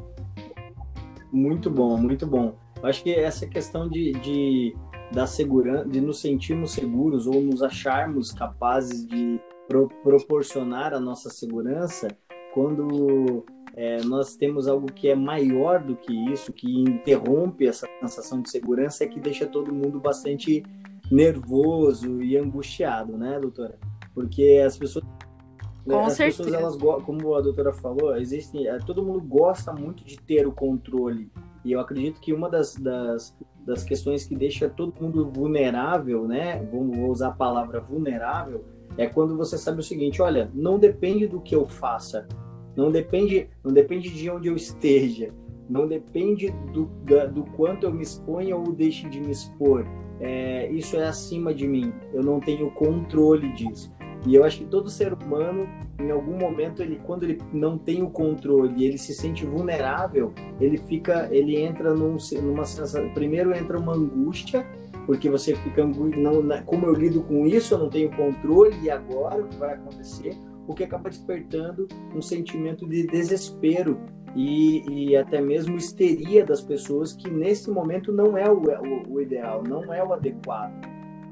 [1.32, 2.56] Muito bom, muito bom.
[2.84, 4.76] acho que essa questão de, de
[5.12, 11.30] da segurança, de nos sentirmos seguros ou nos acharmos capazes de pro, proporcionar a nossa
[11.30, 12.08] segurança
[12.54, 13.44] quando
[13.76, 18.50] é, nós temos algo que é maior do que isso, que interrompe essa sensação de
[18.50, 20.64] segurança, é que deixa todo mundo bastante
[21.12, 23.78] nervoso e angustiado, né, doutora?
[24.14, 25.06] Porque as pessoas
[25.86, 26.44] com as certeza.
[26.44, 30.52] pessoas elas como a doutora falou existem é, todo mundo gosta muito de ter o
[30.52, 31.32] controle
[31.64, 33.36] e eu acredito que uma das, das,
[33.66, 36.64] das questões que deixa todo mundo vulnerável, né?
[36.72, 38.64] Vou usar a palavra vulnerável,
[38.98, 42.28] é quando você sabe o seguinte: olha, não depende do que eu faça,
[42.80, 45.34] não depende, não depende de onde eu esteja,
[45.70, 46.90] não depende do,
[47.34, 49.86] do quanto eu me exponha ou deixe de me expor.
[50.22, 53.92] É, isso é acima de mim, eu não tenho controle disso.
[54.26, 55.68] E eu acho que todo ser humano,
[56.00, 60.78] em algum momento, ele quando ele não tem o controle, ele se sente vulnerável, ele
[60.78, 64.66] fica, ele entra num, numa sensação, primeiro entra uma angústia,
[65.06, 69.42] porque você fica não, como eu lido com isso, eu não tenho controle e agora
[69.42, 70.38] o que vai acontecer?
[70.70, 74.00] O que acaba despertando um sentimento de desespero
[74.36, 79.20] e, e, até mesmo histeria das pessoas que nesse momento não é o, o, o
[79.20, 80.72] ideal, não é o adequado.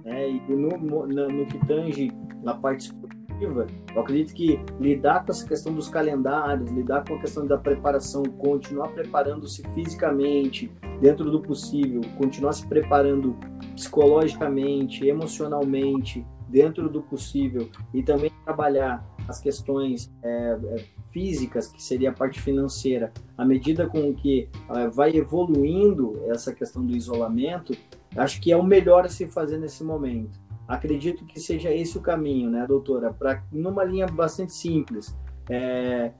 [0.04, 0.32] Né?
[0.32, 2.12] E no, no, no que tange
[2.42, 7.20] na parte esportiva, eu acredito que lidar com essa questão dos calendários, lidar com a
[7.20, 13.38] questão da preparação, continuar preparando-se fisicamente, dentro do possível, continuar se preparando
[13.76, 22.10] psicologicamente, emocionalmente, dentro do possível, e também trabalhar as questões é, é, físicas, que seria
[22.10, 27.74] a parte financeira, à medida com que é, vai evoluindo essa questão do isolamento,
[28.16, 30.39] acho que é o melhor a se fazer nesse momento.
[30.68, 33.14] Acredito que seja esse o caminho, né, doutora?
[33.14, 35.18] Para numa linha bastante simples.
[35.50, 36.12] É,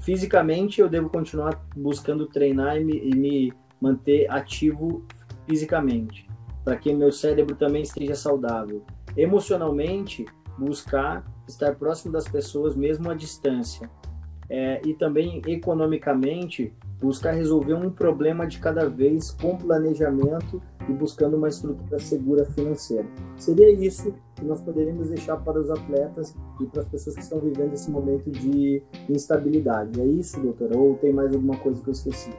[0.00, 5.04] fisicamente, eu devo continuar buscando treinar e me, e me manter ativo
[5.46, 6.28] fisicamente,
[6.64, 8.84] para que meu cérebro também esteja saudável.
[9.16, 10.24] Emocionalmente,
[10.58, 13.90] buscar estar próximo das pessoas mesmo à distância.
[14.48, 21.36] É, e também economicamente buscar resolver um problema de cada vez com planejamento e buscando
[21.36, 23.06] uma estrutura segura financeira.
[23.36, 27.40] Seria isso que nós poderíamos deixar para os atletas e para as pessoas que estão
[27.40, 30.00] vivendo esse momento de instabilidade.
[30.00, 30.76] É isso, doutora?
[30.76, 32.30] Ou tem mais alguma coisa que eu esqueci?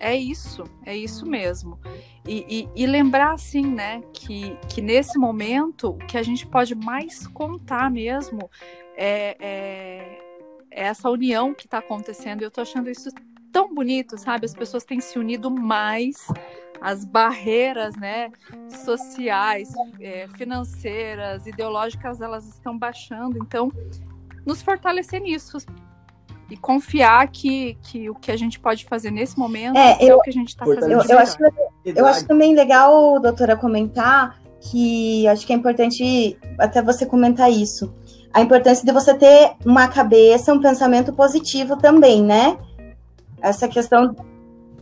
[0.00, 1.78] É isso, é isso mesmo.
[2.26, 6.74] E, e, e, lembrar, assim, né, que, que nesse momento o que a gente pode
[6.74, 8.50] mais contar mesmo
[8.96, 10.18] é, é,
[10.70, 12.40] é essa união que está acontecendo.
[12.40, 13.10] Eu estou achando isso
[13.52, 14.46] tão bonito, sabe?
[14.46, 16.26] As pessoas têm se unido mais,
[16.80, 18.30] as barreiras, né,
[18.84, 19.70] sociais,
[20.00, 23.36] é, financeiras, ideológicas, elas estão baixando.
[23.38, 23.70] Então,
[24.46, 25.58] nos fortalecer nisso,
[26.50, 30.20] e confiar que, que o que a gente pode fazer nesse momento é, é o
[30.20, 30.90] que a gente está fazendo.
[30.90, 31.36] Eu, eu, acho,
[31.84, 37.92] eu acho também legal, doutora, comentar que acho que é importante até você comentar isso.
[38.32, 42.58] A importância de você ter uma cabeça, um pensamento positivo também, né?
[43.40, 44.14] Essa questão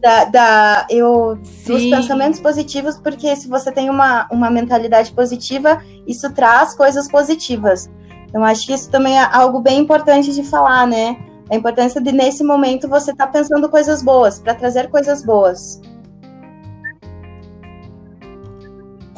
[0.00, 6.32] da, da eu dos pensamentos positivos, porque se você tem uma, uma mentalidade positiva, isso
[6.32, 7.88] traz coisas positivas.
[8.28, 11.16] Então, acho que isso também é algo bem importante de falar, né?
[11.50, 15.80] A importância de, nesse momento, você estar tá pensando coisas boas, para trazer coisas boas.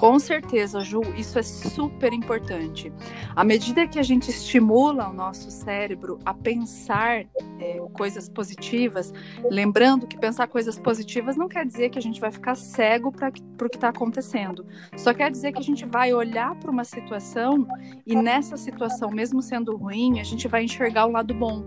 [0.00, 2.90] Com certeza, Ju, isso é super importante.
[3.36, 7.26] À medida que a gente estimula o nosso cérebro a pensar
[7.58, 9.12] é, coisas positivas,
[9.50, 13.28] lembrando que pensar coisas positivas não quer dizer que a gente vai ficar cego para
[13.28, 14.64] o que está acontecendo.
[14.96, 17.68] Só quer dizer que a gente vai olhar para uma situação
[18.06, 21.62] e nessa situação, mesmo sendo ruim, a gente vai enxergar o lado bom.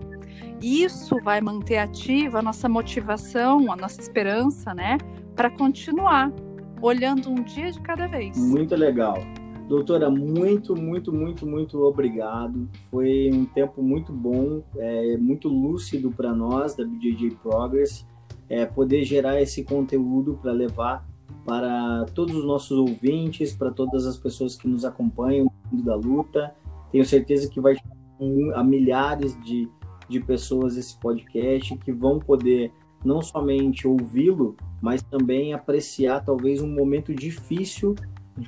[0.62, 4.98] Isso vai manter ativa a nossa motivação, a nossa esperança, né,
[5.36, 6.32] para continuar
[6.82, 8.38] olhando um dia de cada vez.
[8.38, 9.18] Muito legal.
[9.68, 12.70] Doutora, muito, muito, muito, muito obrigado.
[12.92, 18.06] Foi um tempo muito bom, é, muito lúcido para nós da BJJ Progress,
[18.50, 21.06] é, poder gerar esse conteúdo para levar
[21.46, 25.96] para todos os nossos ouvintes, para todas as pessoas que nos acompanham no mundo da
[25.96, 26.56] luta.
[26.92, 27.76] Tenho certeza que vai
[28.54, 29.70] a milhares de,
[30.08, 32.72] de pessoas esse podcast que vão poder
[33.04, 37.96] não somente ouvi-lo, mas também apreciar talvez um momento difícil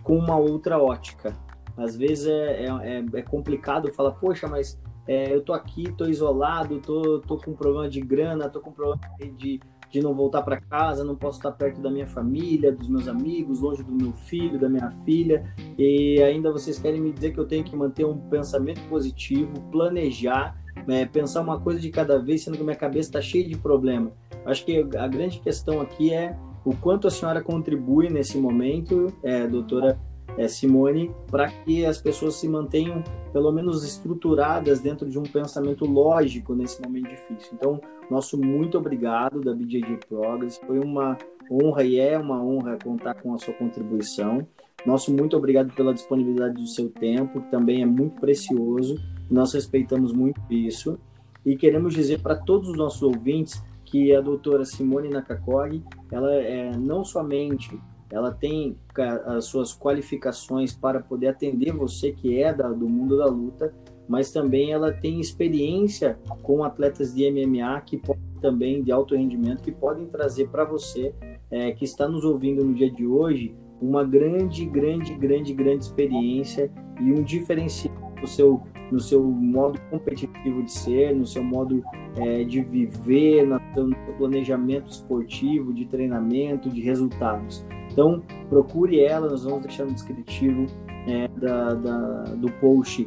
[0.04, 1.36] com uma outra ótica.
[1.78, 6.80] Às vezes é, é, é complicado falar, poxa, mas é, eu tô aqui, tô isolado,
[6.80, 9.00] tô, tô com problema de grana, tô com problema
[9.38, 13.08] de, de não voltar para casa, não posso estar perto da minha família, dos meus
[13.08, 17.40] amigos, longe do meu filho, da minha filha, e ainda vocês querem me dizer que
[17.40, 22.44] eu tenho que manter um pensamento positivo, planejar, é, pensar uma coisa de cada vez,
[22.44, 24.12] sendo que minha cabeça está cheia de problema.
[24.46, 29.48] Acho que a grande questão aqui é o quanto a senhora contribui nesse momento, é,
[29.48, 30.00] doutora
[30.38, 35.86] é, Simone, para que as pessoas se mantenham pelo menos estruturadas dentro de um pensamento
[35.86, 37.52] lógico nesse momento difícil.
[37.54, 40.60] Então, nosso muito obrigado da BJJ Progress.
[40.66, 41.18] Foi uma
[41.52, 44.46] honra e é uma honra contar com a sua contribuição.
[44.86, 48.96] Nosso muito obrigado pela disponibilidade do seu tempo, que também é muito precioso.
[49.30, 51.00] Nós respeitamos muito isso.
[51.46, 56.76] E queremos dizer para todos os nossos ouvintes que a doutora Simone Nakakori, ela é
[56.76, 58.78] não somente ela tem
[59.26, 63.74] as suas qualificações para poder atender você que é da, do mundo da luta,
[64.08, 68.02] mas também ela tem experiência com atletas de MMA que
[68.40, 71.14] também de alto rendimento que podem trazer para você
[71.50, 76.72] é, que está nos ouvindo no dia de hoje uma grande, grande, grande, grande experiência
[77.02, 78.62] e um diferencial no seu,
[78.92, 81.84] no seu modo competitivo de ser, no seu modo
[82.18, 87.66] é, de viver, no seu planejamento esportivo, de treinamento, de resultados.
[87.92, 90.66] Então, procure ela, nós vamos deixar no descritivo
[91.08, 93.06] é, da, da, do post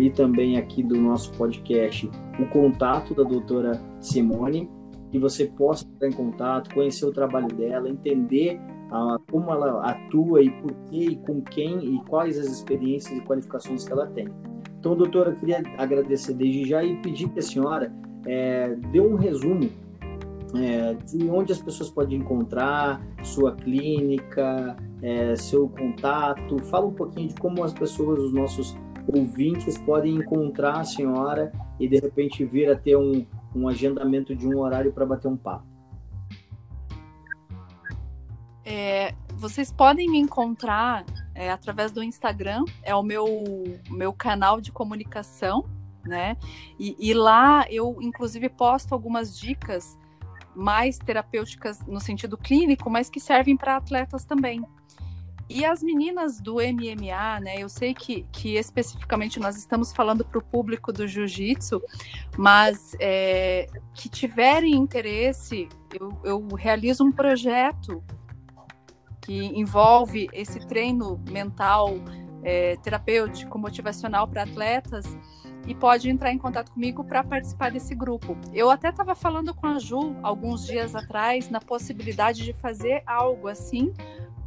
[0.00, 4.70] e também aqui do nosso podcast o contato da doutora Simone,
[5.10, 8.60] que você possa entrar em contato, conhecer o trabalho dela, entender
[9.30, 13.84] como ela atua e por que e com quem e quais as experiências e qualificações
[13.84, 14.28] que ela tem.
[14.78, 17.92] Então, doutora, eu queria agradecer desde já e pedir que a senhora
[18.26, 19.68] é, dê um resumo
[20.54, 26.62] é, de onde as pessoas podem encontrar sua clínica, é, seu contato.
[26.64, 28.76] Fala um pouquinho de como as pessoas, os nossos
[29.08, 34.46] ouvintes, podem encontrar a senhora e de repente vir a ter um, um agendamento de
[34.46, 35.73] um horário para bater um papo.
[38.64, 41.04] É, vocês podem me encontrar
[41.34, 43.26] é, através do Instagram, é o meu,
[43.90, 45.64] meu canal de comunicação,
[46.04, 46.36] né?
[46.78, 49.98] E, e, lá eu, inclusive, posto algumas dicas
[50.54, 54.64] mais terapêuticas no sentido clínico, mas que servem para atletas também.
[55.48, 57.56] E as meninas do MMA, né?
[57.58, 61.82] Eu sei que, que especificamente nós estamos falando para o público do jiu-jitsu,
[62.38, 68.02] mas é, que tiverem interesse, eu, eu realizo um projeto
[69.24, 71.94] que envolve esse treino mental,
[72.42, 75.16] é, terapêutico, motivacional para atletas
[75.66, 78.36] e pode entrar em contato comigo para participar desse grupo.
[78.52, 83.48] Eu até estava falando com a Ju alguns dias atrás na possibilidade de fazer algo
[83.48, 83.94] assim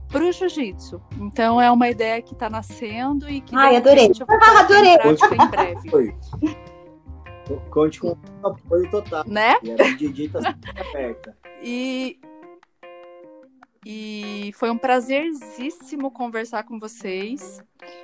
[0.10, 1.02] para o jiu-jitsu.
[1.20, 4.12] Então é uma ideia que está nascendo e que Ai, adorei.
[4.20, 4.94] eu vou adorei.
[4.94, 6.16] em prática em breve.
[7.72, 8.10] Conte com
[8.44, 9.24] o apoio total.
[9.26, 9.56] Né?
[9.64, 11.36] E a DJ está sempre aberta.
[11.64, 12.20] E
[13.90, 17.64] e foi um prazerzíssimo conversar com vocês.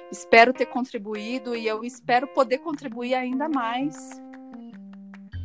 [0.10, 3.98] Espero ter contribuído e eu espero poder contribuir ainda mais.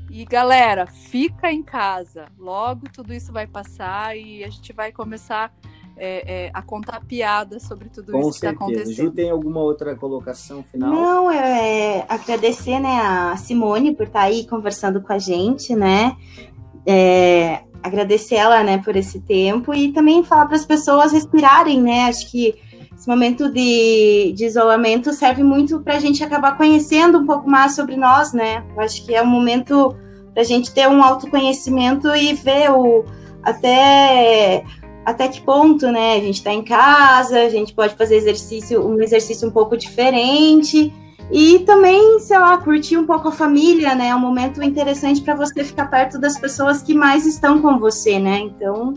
[0.09, 2.27] E galera, fica em casa.
[2.39, 5.53] Logo tudo isso vai passar e a gente vai começar
[5.97, 8.39] é, é, a contar piada sobre tudo Com isso certeza.
[8.39, 9.07] que está acontecendo.
[9.07, 10.93] Ju, tem alguma outra colocação final?
[10.93, 16.17] Não, é agradecer né, a Simone por estar aí conversando com a gente, né?
[16.87, 22.07] É, agradecer ela, né, por esse tempo e também falar para as pessoas respirarem, né?
[22.07, 22.55] Acho que
[22.95, 27.75] esse momento de, de isolamento serve muito para a gente acabar conhecendo um pouco mais
[27.75, 28.65] sobre nós, né?
[28.75, 29.95] Eu acho que é um momento
[30.35, 33.05] para a gente ter um autoconhecimento e ver o
[33.43, 34.65] até
[35.05, 36.17] até que ponto, né?
[36.17, 40.93] A gente está em casa, a gente pode fazer exercício, um exercício um pouco diferente
[41.31, 44.09] e também, sei lá, curtir um pouco a família, né?
[44.09, 48.19] É um momento interessante para você ficar perto das pessoas que mais estão com você,
[48.19, 48.39] né?
[48.39, 48.95] Então,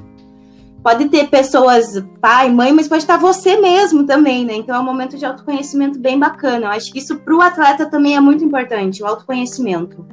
[0.82, 4.56] pode ter pessoas, pai, mãe, mas pode estar você mesmo também, né?
[4.56, 6.68] Então, é um momento de autoconhecimento bem bacana.
[6.68, 10.06] Eu acho que isso para o atleta também é muito importante, o autoconhecimento.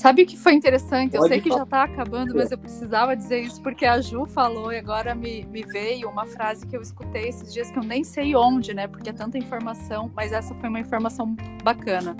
[0.00, 1.14] Sabe o que foi interessante?
[1.14, 4.72] Eu sei que já está acabando, mas eu precisava dizer isso porque a Ju falou
[4.72, 8.02] e agora me, me veio uma frase que eu escutei esses dias que eu nem
[8.02, 8.88] sei onde, né?
[8.88, 12.16] Porque é tanta informação, mas essa foi uma informação bacana.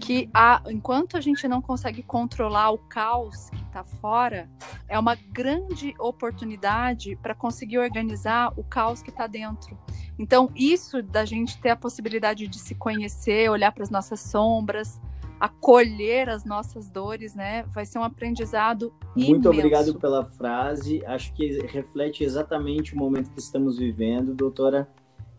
[0.00, 4.48] Que a, enquanto a gente não consegue controlar o caos que está fora,
[4.88, 9.78] é uma grande oportunidade para conseguir organizar o caos que está dentro.
[10.18, 14.98] Então, isso da gente ter a possibilidade de se conhecer, olhar para as nossas sombras,
[15.40, 17.64] acolher as nossas dores, né?
[17.74, 19.48] Vai ser um aprendizado Muito imenso.
[19.48, 21.04] obrigado pela frase.
[21.06, 24.88] Acho que reflete exatamente o momento que estamos vivendo, doutora.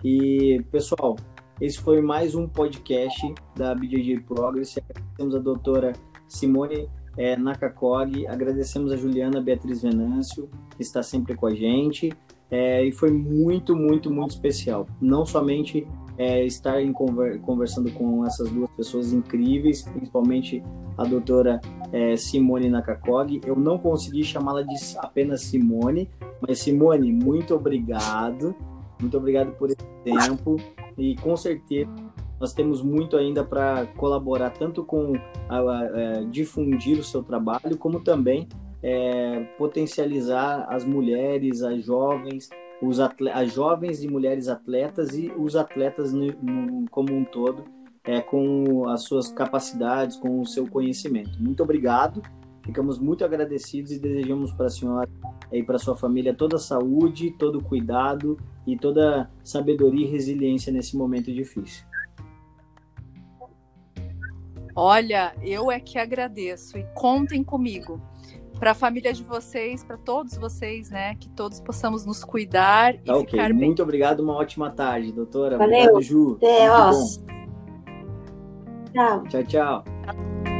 [0.04, 1.16] E, pessoal,
[1.60, 4.78] esse foi mais um podcast da BJJ Progress.
[4.78, 5.94] Agradecemos a doutora
[6.28, 6.88] Simone
[7.18, 12.14] é, Nakakog, agradecemos a Juliana Beatriz Venâncio, que está sempre com a gente.
[12.50, 14.88] É, e foi muito, muito, muito especial.
[15.02, 15.86] Não somente
[16.18, 20.64] é, estar conver conversando com essas duas pessoas incríveis, principalmente
[20.98, 21.62] a doutora
[21.92, 23.40] é, Simone Nakakog.
[23.46, 26.10] Eu não consegui chamá-la de apenas Simone,
[26.42, 28.56] mas Simone, muito obrigado.
[29.00, 30.58] Muito obrigado por esse tempo
[30.98, 31.92] e com certeza
[32.40, 35.14] nós temos muito ainda para colaborar tanto com
[35.50, 38.48] a, a, a, difundir o seu trabalho como também
[38.82, 42.50] é, potencializar as mulheres, as jovens,
[42.82, 47.64] os as jovens e mulheres atletas e os atletas no, no, como um todo,
[48.04, 51.42] é, com as suas capacidades, com o seu conhecimento.
[51.42, 52.22] Muito obrigado,
[52.64, 55.10] ficamos muito agradecidos e desejamos para a senhora
[55.52, 60.72] e para sua família toda a saúde, todo o cuidado e toda sabedoria e resiliência
[60.72, 61.86] nesse momento difícil.
[64.76, 68.00] Olha, eu é que agradeço e contem comigo.
[68.58, 71.16] Para a família de vocês, para todos vocês, né?
[71.16, 73.32] Que todos possamos nos cuidar tá e okay.
[73.32, 73.68] ficar bem.
[73.68, 75.58] Muito obrigado, uma ótima tarde, doutora.
[75.58, 75.96] Valeu.
[75.96, 76.38] Obrigado, Ju.
[76.38, 76.92] Até, ó.
[78.94, 79.24] Tchau.
[79.28, 80.57] Tchau, tchau.